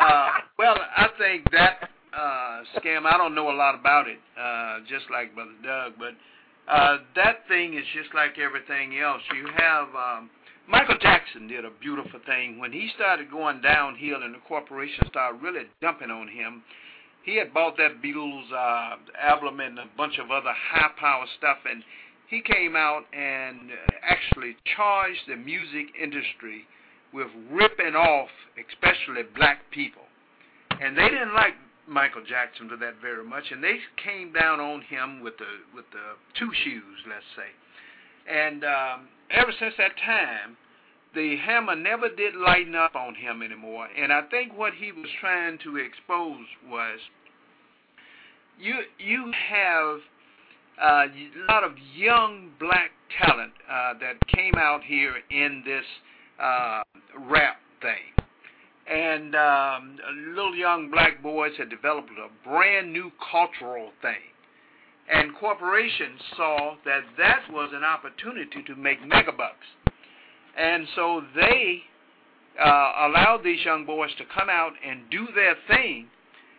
[0.00, 0.28] uh,
[0.58, 3.04] well, I think that uh, scam.
[3.04, 6.14] I don't know a lot about it, uh, just like Brother Doug, but
[6.72, 9.22] uh, that thing is just like everything else.
[9.36, 10.30] You have um,
[10.68, 15.40] Michael Jackson did a beautiful thing when he started going downhill, and the corporation started
[15.40, 16.62] really dumping on him.
[17.24, 21.58] He had bought that Beatles uh, album and a bunch of other high power stuff,
[21.68, 21.82] and
[22.28, 23.70] he came out and
[24.02, 26.66] actually charged the music industry
[27.14, 28.28] with ripping off,
[28.60, 30.04] especially black people.
[30.82, 31.54] And they didn't like
[31.88, 35.86] Michael Jackson to that very much, and they came down on him with the with
[35.92, 37.48] the two shoes, let's say.
[38.30, 40.56] And um, ever since that time,
[41.14, 43.88] the hammer never did lighten up on him anymore.
[43.96, 46.98] And I think what he was trying to expose was
[48.58, 49.98] you you have
[50.80, 52.90] uh, a lot of young black
[53.20, 55.84] talent uh, that came out here in this
[56.40, 56.82] uh,
[57.28, 58.14] rap thing.
[58.90, 59.98] And um,
[60.34, 64.14] little young black boys had developed a brand new cultural thing.
[65.10, 69.92] And corporations saw that that was an opportunity to make megabucks.
[70.56, 71.82] And so they
[72.60, 76.08] uh, allowed these young boys to come out and do their thing.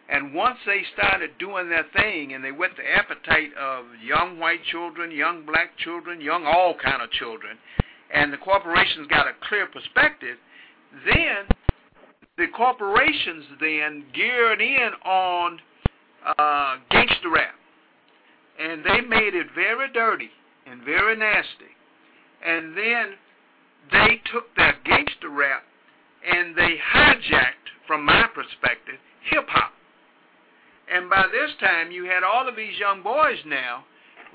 [0.09, 4.63] And once they started doing their thing and they whet the appetite of young white
[4.71, 7.57] children, young black children, young all kind of children,
[8.11, 10.37] and the corporations got a clear perspective,
[11.05, 11.45] then
[12.37, 15.59] the corporations then geared in on
[16.39, 17.58] uh, gangster rap.
[18.59, 20.29] And they made it very dirty
[20.65, 21.71] and very nasty.
[22.45, 23.13] And then
[23.91, 25.63] they took that gangster rap
[26.27, 28.99] and they hijacked, from my perspective,
[29.31, 29.71] hip hop.
[30.93, 33.85] And by this time, you had all of these young boys now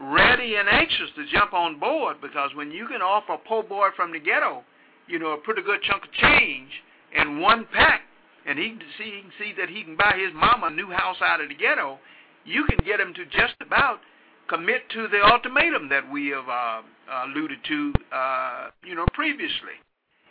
[0.00, 3.88] ready and anxious to jump on board because when you can offer a poor boy
[3.94, 4.62] from the ghetto,
[5.06, 6.70] you know, a pretty good chunk of change
[7.14, 8.02] in one pack,
[8.46, 10.90] and he can see he can see that he can buy his mama a new
[10.90, 11.98] house out of the ghetto,
[12.44, 14.00] you can get him to just about
[14.48, 16.82] commit to the ultimatum that we have uh,
[17.26, 19.78] alluded to, uh, you know, previously.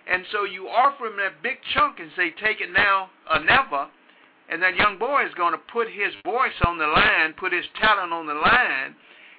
[0.10, 3.88] And so you offer him that big chunk and say, take it now or never.
[4.50, 7.66] And that young boy is going to put his voice on the line, put his
[7.80, 8.96] talent on the line,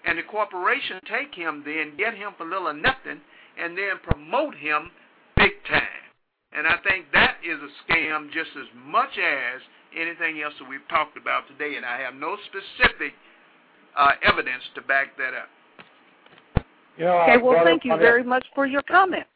[0.07, 3.21] and the corporation take him then, get him for little or nothing,
[3.59, 4.91] and then promote him
[5.37, 6.05] big time.
[6.53, 9.61] And I think that is a scam just as much as
[9.95, 11.77] anything else that we've talked about today.
[11.77, 13.13] And I have no specific
[13.97, 16.65] uh, evidence to back that up.
[16.97, 19.27] You know, Okay, well, thank you very much for your comment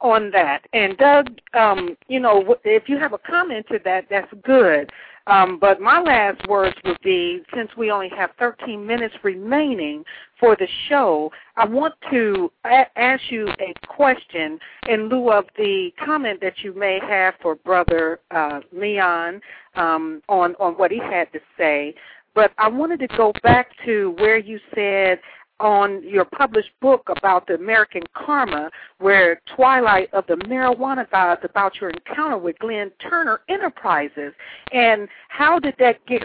[0.00, 0.66] on that.
[0.72, 4.90] And Doug, um, you know, if you have a comment to that, that's good.
[5.26, 10.02] Um, but my last words would be, since we only have 13 minutes remaining
[10.40, 14.58] for the show, I want to a- ask you a question
[14.88, 19.40] in lieu of the comment that you may have for Brother uh, Leon
[19.76, 21.94] um, on on what he had to say.
[22.34, 25.20] But I wanted to go back to where you said
[25.60, 31.80] on your published book about the American Karma, where Twilight of the Marijuana Gods, about
[31.80, 34.32] your encounter with Glenn Turner Enterprises,
[34.72, 36.22] and how did that get?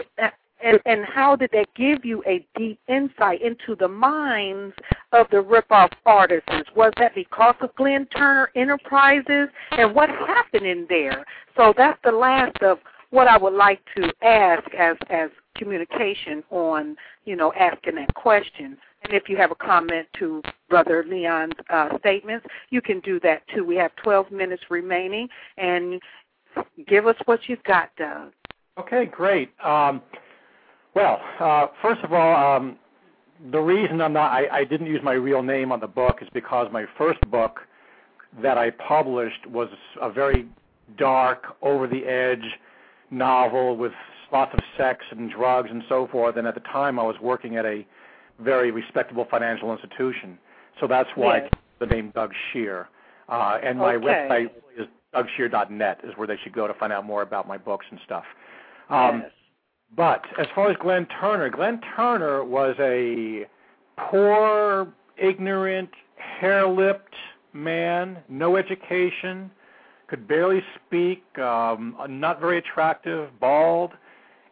[0.64, 4.74] And, and how did that give you a deep insight into the minds
[5.12, 6.64] of the ripoff artisans?
[6.74, 9.50] Was that because of Glenn Turner Enterprises?
[9.72, 11.26] And what happened in there?
[11.58, 12.78] So that's the last of
[13.10, 18.76] what I would like to ask as as communication on you know asking that question.
[19.04, 23.42] And if you have a comment to Brother Leon's uh, statements, you can do that
[23.54, 23.64] too.
[23.64, 25.28] We have 12 minutes remaining,
[25.58, 26.00] and
[26.88, 28.32] give us what you've got, Doug.
[28.78, 29.50] Okay, great.
[29.64, 30.02] Um,
[30.94, 32.78] well, uh, first of all, um,
[33.52, 36.28] the reason I'm not, I, I didn't use my real name on the book is
[36.32, 37.60] because my first book
[38.42, 39.68] that I published was
[40.00, 40.46] a very
[40.98, 42.44] dark, over the edge
[43.10, 43.92] novel with
[44.32, 46.36] lots of sex and drugs and so forth.
[46.36, 47.86] And at the time, I was working at a
[48.40, 50.38] very respectable financial institution,
[50.80, 51.50] so that's why Yes.
[51.78, 52.88] the name Doug Shear.
[53.28, 54.06] Uh, and my Okay.
[54.06, 57.86] website is DougShear.net is where they should go to find out more about my books
[57.90, 58.24] and stuff.
[58.90, 59.32] Um, yes.
[59.96, 63.46] but as far as Glenn Turner, Glenn Turner was a
[63.96, 67.14] poor, ignorant, hair-lipped
[67.52, 69.50] man, no education,
[70.08, 73.92] could barely speak, um, not very attractive, bald,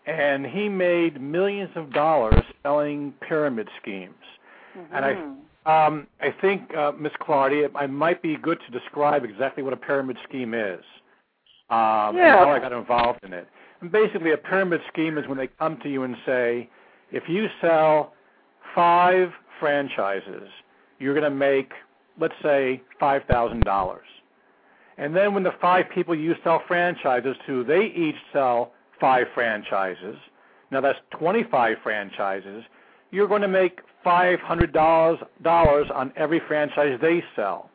[0.07, 4.15] and he made millions of dollars selling pyramid schemes.
[4.93, 5.37] And I Mhm.
[5.67, 7.13] um, I think, uh, Ms.
[7.23, 10.85] Clardy, it, might be good to describe exactly what a pyramid scheme is.
[11.71, 12.37] Um, Yeah.
[12.37, 13.49] and how I got involved in it.
[13.81, 16.69] And basically, a pyramid scheme is when they come to you and say,
[17.13, 18.13] if you sell
[18.75, 20.51] five franchises,
[20.99, 21.73] you're going to make,
[22.19, 24.07] let's say, five thousand dollars.
[24.97, 30.17] And then when the five people you sell franchises to, they each sell five franchises.
[30.71, 32.65] Now that's 25 franchises.
[33.11, 37.71] You're going to make $500 on every franchise they sell.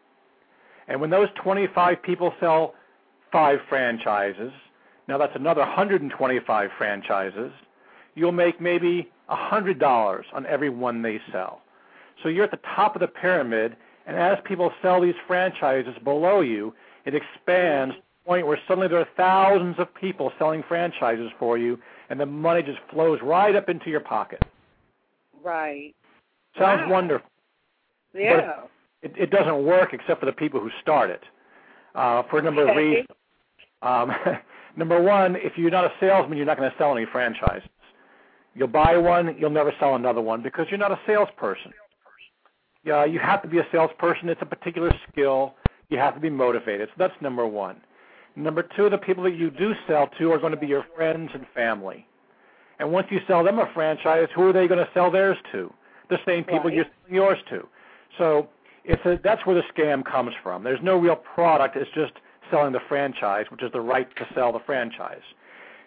[0.88, 2.74] And when those 25 people sell
[3.32, 4.52] five franchises,
[5.08, 7.52] now that's another 125 franchises,
[8.16, 11.62] you'll make maybe $100 on every one they sell.
[12.22, 13.76] So you're at the top of the pyramid,
[14.06, 16.74] and as people sell these franchises below you,
[17.10, 21.57] it expands to the point where suddenly there are thousands of people selling franchises for
[21.57, 21.80] you,
[22.10, 24.44] and the money just flows right up into your pocket.
[25.44, 25.95] Right.
[26.57, 26.90] Sounds Wow.
[26.91, 27.30] wonderful.
[28.14, 28.61] Yeah.
[29.02, 31.23] It, it doesn't work except for the people who start it,
[31.95, 33.07] uh, for a number of reasons.
[33.81, 34.11] Um,
[34.76, 37.69] number one, if you're not a salesman, you're not going to sell any franchises.
[38.53, 41.72] You'll buy one, you'll never sell another one because you're not a salesperson.
[42.84, 44.30] Yeah, you have to be a salesperson.
[44.30, 45.56] It's a particular skill.
[45.90, 46.90] You have to be motivated.
[46.90, 47.78] So that's number one.
[48.36, 51.32] Number two, the people that you do sell to are going to be your friends
[51.34, 52.07] and family.
[52.80, 55.74] And once you sell them a franchise, who are they going to sell theirs to?
[56.10, 56.74] The same people Right.
[56.76, 57.68] you're selling yours to.
[58.18, 58.48] So
[58.86, 60.64] it's a, that's where the scam comes from.
[60.64, 61.76] There's no real product.
[61.76, 62.14] It's just
[62.49, 65.22] selling the franchise, which is the right to sell the franchise.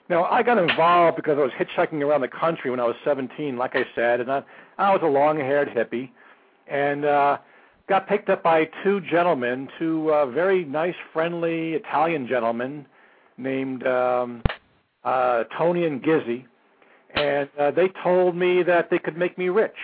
[0.08, 3.56] Now, I got involved because I was hitchhiking around the country when I was 17,
[3.56, 4.42] like I said, and I,
[4.76, 6.10] I was a long-haired hippie,
[6.68, 7.38] and uh,
[7.88, 12.86] got picked up by two gentlemen, two uh, very nice, friendly Italian gentlemen
[13.36, 14.42] named um,
[15.04, 16.44] uh, Tony and Gizzy,
[17.14, 19.76] and uh, they told me that they could make me rich.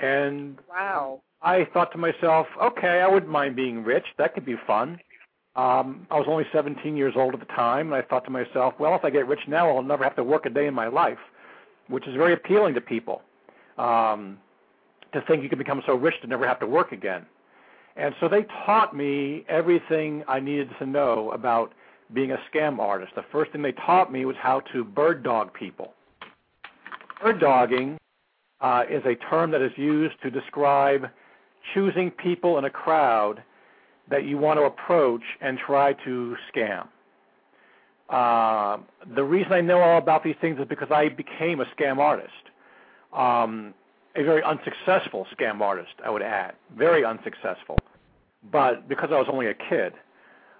[0.00, 1.20] And Wow.
[1.42, 4.04] I thought to myself, okay, I wouldn't mind being rich.
[4.16, 4.98] That could be fun.
[5.56, 8.74] Um, I was only 17 years old at the time, and I thought to myself,
[8.78, 10.86] well, if I get rich now, I'll never have to work a day in my
[10.88, 11.18] life,
[11.88, 13.22] which is very appealing to people.
[13.76, 14.38] Um,
[15.12, 17.26] to think you can become so rich to never have to work again.
[17.96, 21.72] And so they taught me everything I needed to know about
[22.14, 23.12] being a scam artist.
[23.14, 25.94] The first thing they taught me was how to bird dog people.
[27.22, 27.98] Bird dogging
[28.60, 31.06] uh, is a term that is used to describe
[31.74, 33.42] choosing people in a crowd
[34.10, 36.86] that you want to approach and try to scam.
[38.08, 38.78] Uh,
[39.14, 42.32] the reason I know all about these things is because I became a scam artist.
[43.12, 43.74] Um,
[44.18, 46.54] a very unsuccessful scam artist, I would add.
[46.76, 47.78] Very unsuccessful.
[48.50, 49.92] But because I was only a kid.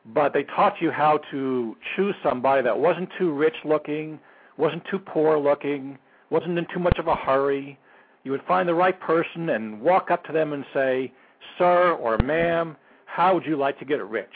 [0.06, 4.18] But they taught you how to choose somebody that wasn't too rich looking,
[4.56, 5.98] wasn't too poor looking,
[6.30, 7.78] wasn't in too much of a hurry.
[8.24, 11.12] You would find the right person and walk up to them and say,
[11.58, 12.76] Sir or ma'am,
[13.06, 14.28] how would you like to get rich?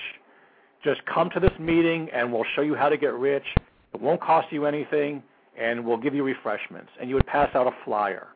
[0.84, 3.44] Just come to this meeting and we'll show you how to get rich.
[3.94, 5.22] It won't cost you anything
[5.56, 6.90] and we'll give you refreshments.
[7.00, 8.28] And you would pass out a flyer.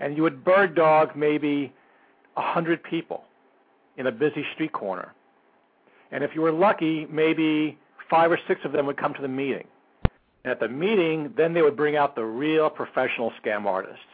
[0.00, 1.72] And you would bird dog maybe
[2.36, 3.24] a hundred people
[3.96, 5.14] in a busy street corner.
[6.10, 7.78] And if you were lucky, maybe
[8.10, 9.66] five or six of them would come to the meeting.
[10.44, 14.04] And at the meeting, then they would bring out the real professional scam artists.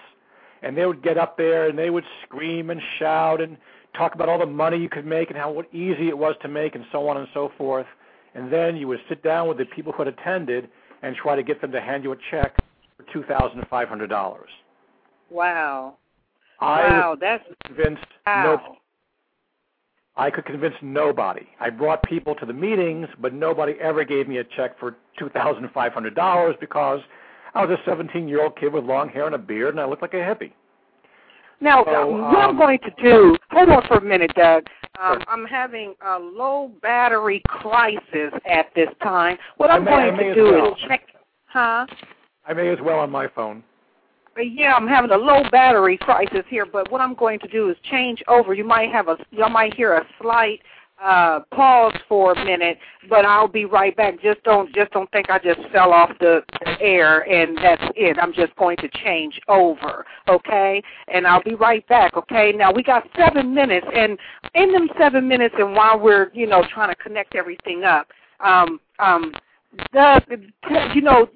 [0.63, 3.57] And they would get up there and they would scream and shout and
[3.97, 6.49] talk about all the money you could make and how what easy it was to
[6.49, 7.87] make and so on and so forth.
[8.35, 10.69] And then you would sit down with the people who had attended
[11.03, 12.57] and try to get them to hand you a check
[12.97, 14.51] for two thousand five hundred dollars.
[15.31, 15.97] Wow.
[16.61, 18.43] I wow, that's convinced wow.
[18.45, 18.77] no
[20.17, 21.47] I could convince nobody.
[21.61, 25.29] I brought people to the meetings, but nobody ever gave me a check for two
[25.31, 27.01] thousand five hundred dollars because
[27.55, 29.87] I was a seventeen year old kid with long hair and a beard and I
[29.87, 30.53] looked like a hippie.
[31.63, 34.67] Now, So, uh, what I'm um, going to do, hold on for a minute, Doug.
[34.99, 39.37] Um, I'm having a low battery crisis at this time.
[39.59, 40.73] What I'm may- going to do well.
[40.73, 41.03] is check,
[41.47, 41.87] huh?
[42.47, 43.63] I may as well on my phone.
[44.39, 47.69] Uh, Yeah, I'm having a low battery crisis here, but what I'm going to do
[47.71, 48.55] is change over.
[48.55, 50.61] You might have a, y'all might hear a slight
[51.03, 52.77] uh pause for a minute,
[53.09, 54.21] but I'll be right back.
[54.21, 56.43] Just don't, just don't think I just fell off the
[56.79, 58.19] air and that's it.
[58.21, 60.83] I'm just going to change over, okay?
[61.09, 62.53] And I'll be right back, okay?
[62.53, 64.19] Now we got seven minutes, and
[64.55, 68.09] in them seven minutes, and while we're, you know, trying to connect everything up,
[68.41, 69.33] um, um,
[69.95, 70.21] the,
[70.95, 71.31] you know,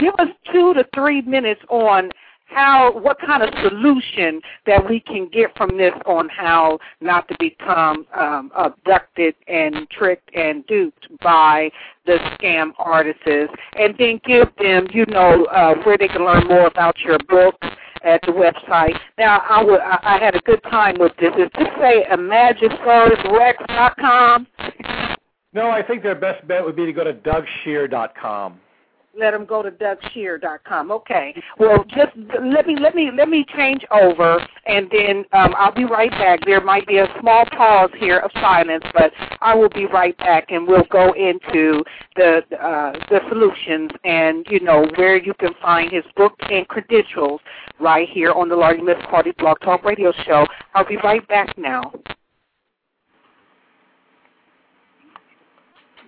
[0.00, 2.10] give us two to three minutes on
[2.50, 7.36] how what kind of solution that we can get from this on how not to
[7.38, 11.70] become um, abducted and tricked and duped by
[12.06, 16.66] the scam artists and then give them you know uh, where they can learn more
[16.66, 17.54] about your book
[18.02, 18.98] at the website.
[19.18, 21.30] Now I would I, had a good time with this.
[21.38, 24.46] Is this say imagisaurusrex.com?
[25.52, 28.60] No, I think their best bet would be to go to DougShear.com.
[29.18, 30.90] let them go to DougShear.com.
[30.90, 31.34] Okay.
[31.58, 32.12] Well, just
[32.42, 36.40] let me let me let me change over, and then um, I'll be right back.
[36.44, 40.50] There might be a small pause here of silence, but I will be right back,
[40.50, 41.82] and we'll go into
[42.16, 47.40] the uh, the solutions and you know where you can find his book and credentials
[47.78, 50.46] right here on the Lardy Miss Clardy Blog Talk Radio Show.
[50.74, 51.92] I'll be right back now.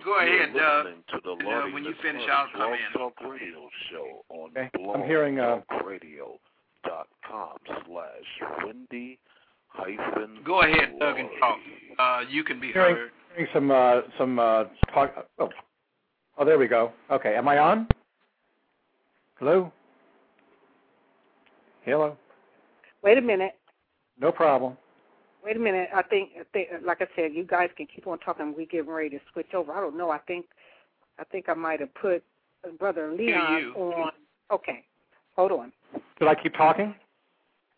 [0.05, 2.99] Go ahead, You're listening to the and, uh, when you finish, I'll come Blog in.
[2.99, 9.19] Talk Radio Show on Okay, I'm hearing, uh, blogtalkradio.com slash Wendy
[9.67, 10.39] hyphen.
[10.45, 11.57] Go ahead, Doug, and talk.
[11.99, 13.11] Uh, you can be Hearing, heard.
[13.35, 15.13] hearing some uh, some uh, talk.
[15.39, 15.49] Oh.
[16.37, 16.91] oh, there we go.
[17.11, 17.87] Okay, am I on?
[19.39, 19.71] Hello.
[21.83, 22.17] Hello.
[23.03, 23.53] Wait a minute.
[24.19, 24.77] No problem.
[25.43, 25.89] Wait a minute.
[25.93, 28.53] I think, I think, like I said, you guys can keep on talking.
[28.57, 29.73] We getting ready to switch over.
[29.73, 30.09] I don't know.
[30.09, 30.45] I think,
[31.19, 32.23] I think I might have put
[32.79, 33.73] Brother Leon you.
[33.75, 34.11] on.
[34.51, 34.83] Okay,
[35.35, 35.71] hold on.
[36.19, 36.95] Did I keep talking?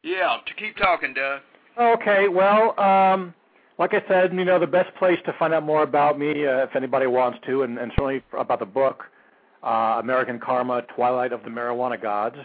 [0.03, 1.41] Yeah, to keep talking, Doug.
[1.79, 3.33] Okay, well, um,
[3.79, 6.63] like I said, you know, the best place to find out more about me, uh,
[6.63, 9.03] if anybody wants to, and, and certainly about the book,
[9.63, 12.37] uh, American Karma, Twilight of the Marijuana Gods,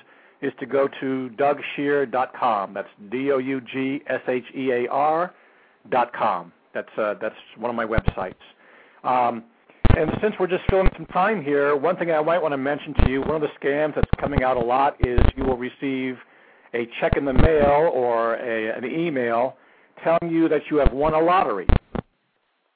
[0.42, 2.74] is to go to DougShear.com.
[2.74, 5.34] That's D-O-U-G-S-H-E-A-R
[5.90, 6.52] dot com.
[6.74, 8.34] That's uh, that's one of my websites.
[9.02, 9.44] Um,
[9.96, 12.94] and since we're just filling some time here, one thing I might want to mention
[13.04, 16.16] to you, one of the scams that's coming out a lot is you will receive
[16.74, 19.56] a check in the mail or a, an email
[20.04, 21.66] telling you that you have won a lottery.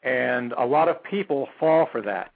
[0.03, 2.33] And a lot of people fall for that.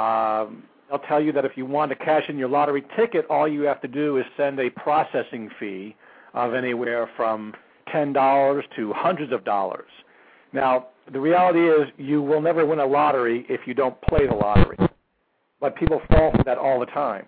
[0.00, 3.48] Um, they'll tell you that if you want to cash in your lottery ticket, all
[3.48, 5.96] you have to do is send a processing fee
[6.34, 7.54] of anywhere from
[7.88, 9.88] $10 to hundreds of dollars.
[10.52, 14.34] Now, the reality is you will never win a lottery if you don't play the
[14.34, 14.76] lottery.
[15.60, 17.26] But people fall for that all the time.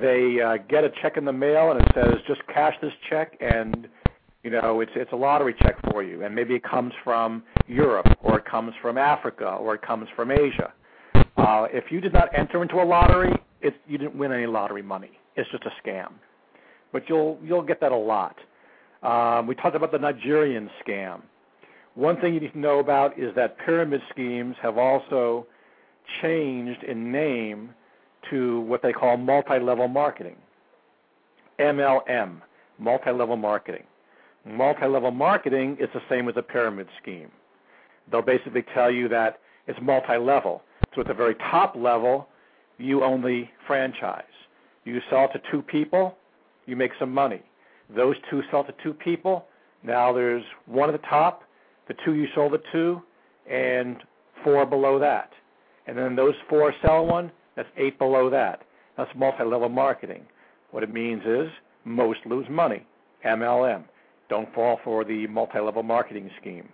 [0.00, 3.36] They uh, get a check in the mail and it says just cash this check
[3.40, 3.86] and
[4.42, 8.08] you know it's it's a lottery check for you and maybe it comes from Europe
[8.20, 10.72] or it comes from Africa or it comes from Asia.
[11.36, 13.32] Uh, if you did not enter into a lottery,
[13.86, 15.10] you didn't win any lottery money.
[15.36, 16.12] It's just a scam.
[16.92, 18.36] But you'll you'll get that a lot.
[19.02, 21.22] Um, we talked about the Nigerian scam.
[21.94, 25.46] One thing you need to know about is that pyramid schemes have also
[26.22, 27.70] changed in name
[28.30, 30.36] to what they call multi-level marketing.
[31.58, 32.40] MLM,
[32.78, 33.84] multi-level marketing.
[34.44, 37.30] Multi-level marketing is the same as a pyramid scheme.
[38.10, 40.62] They'll basically tell you that it's multi-level.
[40.94, 42.28] So at the very top level,
[42.78, 44.22] you own the franchise.
[44.84, 46.16] You sell to two people,
[46.66, 47.42] you make some money.
[47.94, 49.46] Those two sell to two people.
[49.82, 51.44] Now there's one at the top
[51.88, 53.02] the two you sold it to,
[53.50, 53.96] and
[54.42, 55.30] four below that.
[55.86, 58.62] And then those four sell one, that's eight below that.
[58.96, 60.22] That's multi-level marketing.
[60.70, 61.48] What it means is
[61.84, 62.86] most lose money.
[63.24, 63.84] MLM.
[64.28, 66.68] Don't fall for the multi-level marketing scheme.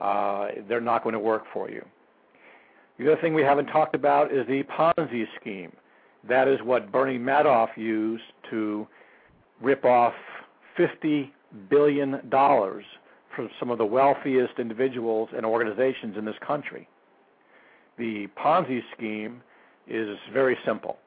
[0.00, 1.84] Uh, they're not going to work for you.
[3.00, 5.72] The other thing we haven't talked about is the Ponzi scheme.
[6.28, 8.86] That is what Bernie Madoff used to
[9.62, 10.12] rip off
[10.78, 11.30] $50
[11.70, 16.86] billion from some of the wealthiest individuals and organizations in this country.
[17.96, 19.40] The Ponzi scheme
[19.88, 20.98] is very simple.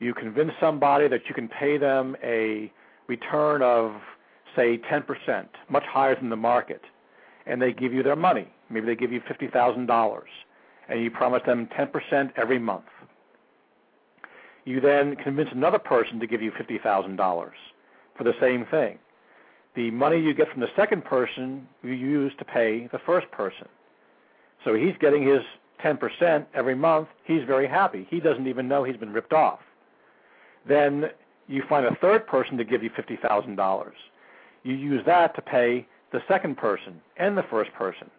[0.00, 2.72] You convince somebody that you can pay them a
[3.06, 3.92] return of,
[4.56, 6.82] say, 10%, much higher than the market,
[7.46, 8.48] and they give you their money.
[8.70, 10.22] Maybe they give you $50,000,
[10.92, 12.84] and you promise them 10% every month.
[14.64, 17.50] You then convince another person to give you $50,000
[18.16, 18.98] for the same thing
[19.74, 23.68] the money you get from the second person you use to pay the first person.
[24.64, 25.40] So he's getting his
[25.82, 27.08] 10% every month.
[27.24, 28.06] He's very happy.
[28.10, 29.60] He doesn't even know he's been ripped off.
[30.68, 31.06] Then
[31.48, 33.92] you find a third person to give you $50,000.
[34.62, 38.10] You use that to pay the second person and the first person.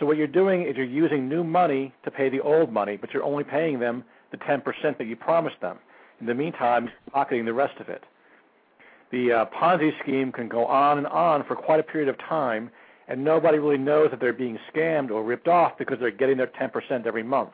[0.00, 3.12] So what you're doing is you're using new money to pay the old money, but
[3.12, 4.62] you're only paying them the 10%
[4.98, 5.78] that you promised them.
[6.20, 8.02] In the meantime, you're pocketing the rest of it
[9.12, 12.70] the uh, Ponzi scheme can go on and on for quite a period of time,
[13.06, 16.50] and nobody really knows that they're being scammed or ripped off because they're getting their
[16.60, 17.50] 10% every month.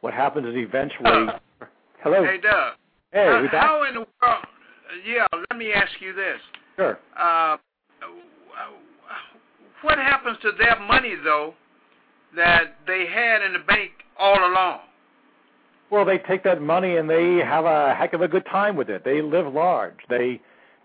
[0.00, 1.04] What happens is eventually.
[1.04, 1.66] Uh,
[2.02, 2.24] hello.
[2.24, 2.74] Hey, Doug.
[3.12, 3.64] Hey, how, back?
[3.64, 4.44] how in the world?
[5.06, 6.38] Yeah, let me ask you this.
[6.76, 6.98] Sure.
[7.18, 7.56] Uh,
[9.82, 11.54] what happens to their money though
[12.36, 14.80] that they had in the bank all along?
[15.90, 18.88] Well, they take that money and they have a heck of a good time with
[18.88, 19.04] it.
[19.04, 19.98] They live large.
[20.08, 20.40] They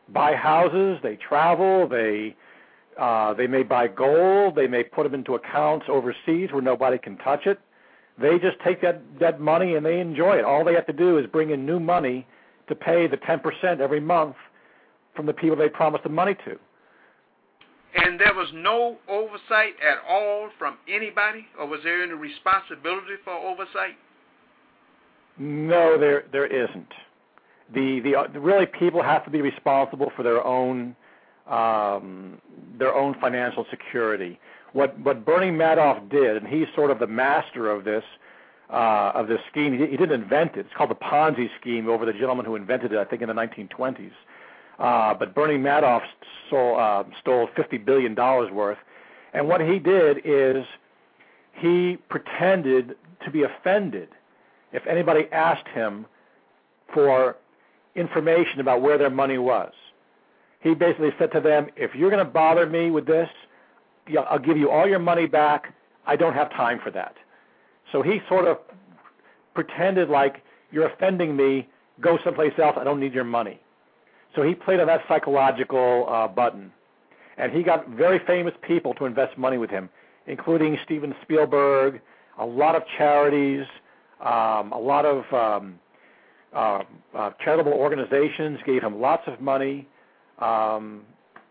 [0.10, 2.36] buy houses, they travel, they
[3.00, 7.16] uh, they may buy gold, they may put them into accounts overseas where nobody can
[7.20, 7.60] touch it.
[8.20, 10.46] They just take that that money and they enjoy it.
[10.46, 12.28] All they have to do is bring in new money
[12.68, 14.36] to pay the 10% every month
[15.16, 16.58] from the people they promised the money to.
[17.96, 23.34] And there was no oversight at all from anybody, or was there any responsibility for
[23.34, 23.96] oversight?
[25.38, 26.94] No, there there isn't
[27.74, 30.96] the the really people have to be responsible for their own
[31.48, 32.42] um,
[32.78, 34.40] their own financial security.
[34.74, 38.04] What what Bernie Madoff did, and he's sort of the master of this
[38.70, 39.78] uh, of this scheme.
[39.78, 40.62] He, he didn't invent it.
[40.62, 43.34] It's called the Ponzi scheme over the gentleman who invented it, I think, in the
[43.34, 44.12] 1920s.
[44.80, 46.02] Uh, but Bernie Madoff
[46.48, 48.78] stole, uh, stole 50 billion dollars worth,
[49.34, 50.66] and what he did is
[51.54, 54.10] he pretended to be offended
[54.72, 56.06] if anybody asked him
[56.94, 57.36] for
[57.96, 59.74] information about where their money was.
[60.60, 63.30] He basically said to them, if you're going to bother me with this,
[64.30, 65.74] I'll give you all your money back.
[66.06, 67.16] I don't have time for that.
[67.92, 68.58] So he sort of
[69.54, 71.68] pretended like you're offending me.
[72.00, 72.76] Go someplace else.
[72.80, 73.60] I don't need your money.
[74.38, 76.72] So he played on that psychological uh, button,
[77.40, 79.90] and he got very famous people to invest money with him,
[80.28, 82.00] including Steven Spielberg,
[82.38, 83.66] a lot of charities,
[84.22, 85.80] um, a lot of um,
[86.54, 86.84] uh,
[87.16, 89.88] uh, charitable organizations gave him lots of money.
[90.38, 91.02] Um,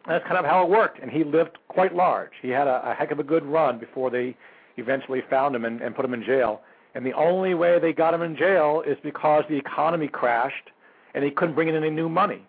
[0.07, 2.31] that's kind of how it worked, and he lived quite large.
[2.41, 4.37] He had a, a heck of a good run before they
[4.77, 6.61] eventually found him and, and put him in jail.
[6.95, 10.71] And the only way they got him in jail is because the economy crashed
[11.15, 12.47] and he couldn't bring in any new money.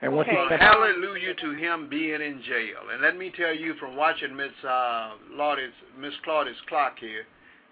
[0.00, 2.86] And once well, hallelujah to him being in jail.
[2.92, 7.26] And let me tell you from watching Miss uh, Claudia's, Miss Claudia's clock here,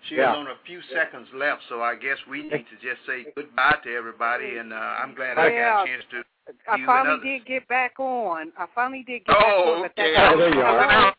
[0.08, 0.28] she Yeah.
[0.28, 3.78] has on a few seconds left, so I guess we need to just say goodbye
[3.84, 4.56] to everybody.
[4.58, 6.24] And uh, I'm glad I got a chance to.
[6.68, 7.24] I you finally and others.
[7.24, 8.52] did get back on.
[8.58, 9.82] I finally did get Oh, back on.
[9.82, 10.14] But okay.
[10.14, 11.14] that, Oh, there you are.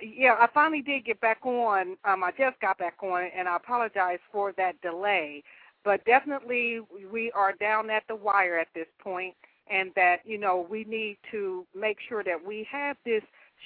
[0.00, 1.96] Yeah, I finally did get back on.
[2.04, 5.42] Um, I just got back on, and I apologize for that delay.
[5.84, 6.80] But definitely,
[7.10, 9.34] we are down at the wire at this point,
[9.70, 13.22] and that you know we need to make sure that we have this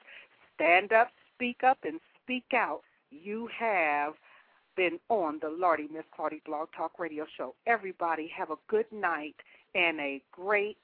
[0.55, 2.83] stand up, speak up, and speak out.
[3.11, 4.15] You have
[4.77, 7.55] been on the Lardy Miss Clardy Blog Talk Radio Show.
[7.67, 9.35] Everybody have a good night
[9.75, 10.77] and a great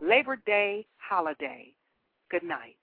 [0.00, 1.68] Labor Day holiday.
[2.30, 2.76] Good night.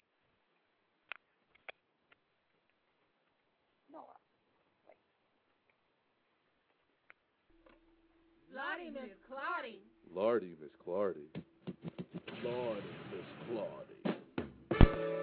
[9.33, 9.79] Clardy.
[10.13, 11.27] Lardy, Miss Clardy.
[12.43, 12.81] Lardy,
[13.11, 15.22] Miss Clardy.